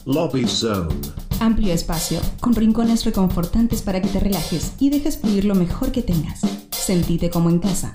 Lobby 0.05 0.47
Zone. 0.49 0.89
Amplio 1.41 1.73
espacio, 1.73 2.21
con 2.41 2.55
rincones 2.55 3.05
reconfortantes 3.05 3.83
para 3.83 4.01
que 4.03 4.09
te 4.09 4.19
relajes 4.19 4.73
y 4.81 4.91
dejes 4.91 5.19
fluir 5.19 5.45
lo 5.45 5.55
mejor 5.55 5.93
que 5.93 6.03
tengas. 6.03 6.41
Sentite 6.71 7.31
como 7.31 7.49
en 7.49 7.61
casa. 7.61 7.93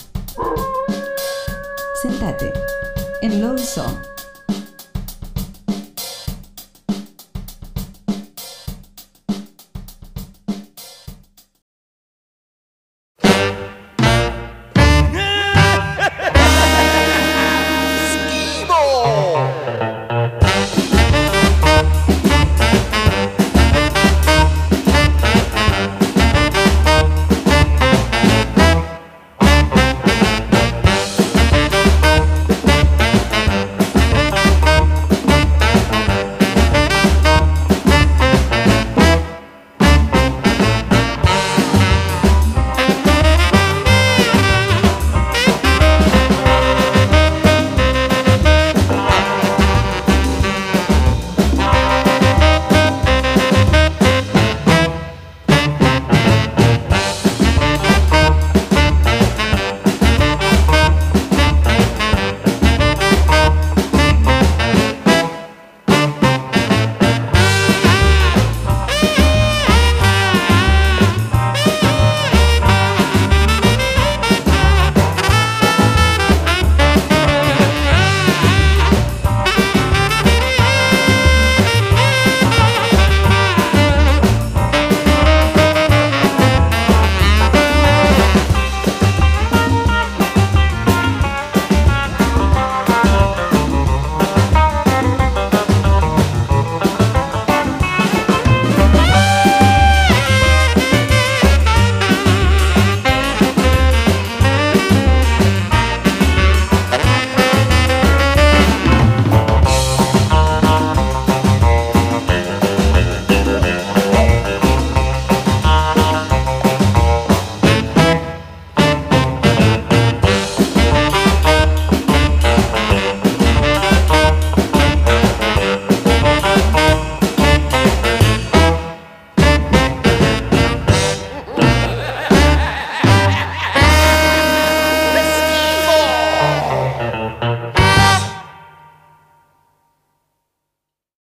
Sentate 2.02 2.54
en 3.22 3.42
Lobby 3.42 3.64
Zone 3.64 4.17